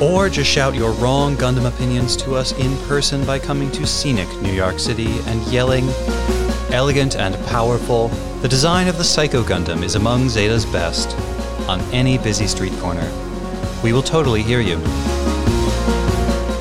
[0.01, 4.29] Or just shout your wrong Gundam opinions to us in person by coming to scenic
[4.43, 5.89] New York City and yelling,
[6.73, 8.09] Elegant and powerful,
[8.41, 11.15] the design of the Psycho Gundam is among Zeta's best,
[11.69, 13.07] on any busy street corner.
[13.85, 14.79] We will totally hear you.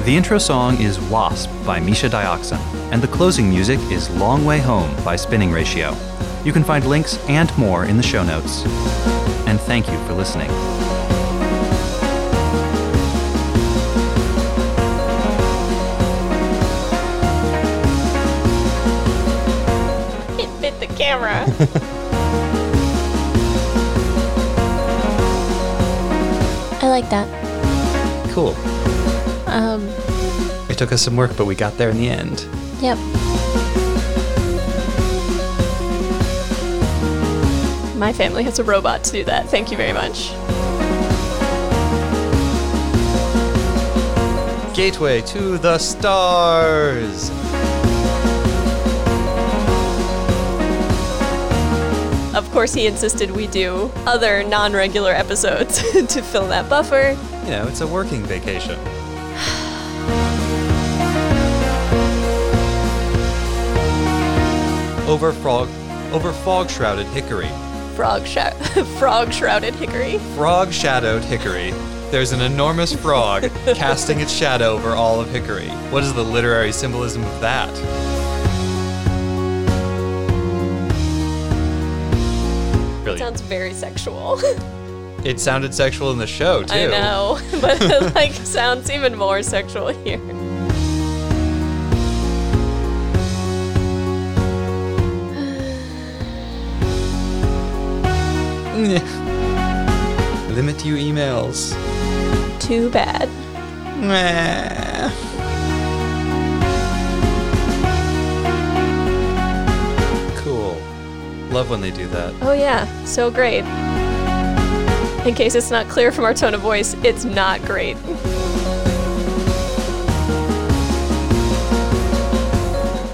[0.04, 2.60] The intro song is Wasp by Misha Dioxin,
[2.92, 5.96] and the closing music is Long Way Home by Spinning Ratio.
[6.44, 8.66] You can find links and more in the show notes.
[9.48, 10.50] And thank you for listening.
[21.12, 21.46] Camera.
[26.84, 27.28] I like that.
[28.32, 28.56] Cool.
[29.46, 29.88] Um,
[30.70, 32.46] It took us some work, but we got there in the end.
[32.82, 32.98] yep.
[37.98, 39.50] My family has a robot to do that.
[39.50, 40.30] Thank you very much.
[44.74, 47.30] Gateway to the stars!
[52.52, 55.78] Of course, he insisted we do other non regular episodes
[56.14, 57.18] to fill that buffer.
[57.46, 58.78] You know, it's a working vacation.
[65.08, 65.68] Over frog,
[66.14, 67.50] over fog-shrouded hickory,
[67.96, 68.52] Frog, shou-
[68.98, 70.20] frog shrouded hickory.
[70.36, 71.72] frog-shadowed hickory.
[72.12, 73.44] There's an enormous frog
[73.76, 75.68] casting its shadow over all of hickory.
[75.92, 77.70] What is the literary symbolism of that?
[83.32, 84.42] Sounds very sexual.
[85.24, 86.74] It sounded sexual in the show too.
[86.74, 90.18] I know, but it like sounds even more sexual here.
[100.54, 101.72] Limit you emails.
[102.60, 103.30] Too bad.
[111.52, 112.34] Love when they do that.
[112.42, 113.66] Oh yeah, so great.
[115.28, 117.96] In case it's not clear from our tone of voice, it's not great.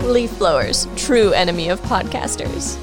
[0.04, 2.78] Leaf blowers, true enemy of podcasters.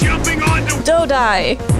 [0.00, 1.77] Jumping on the Dodai!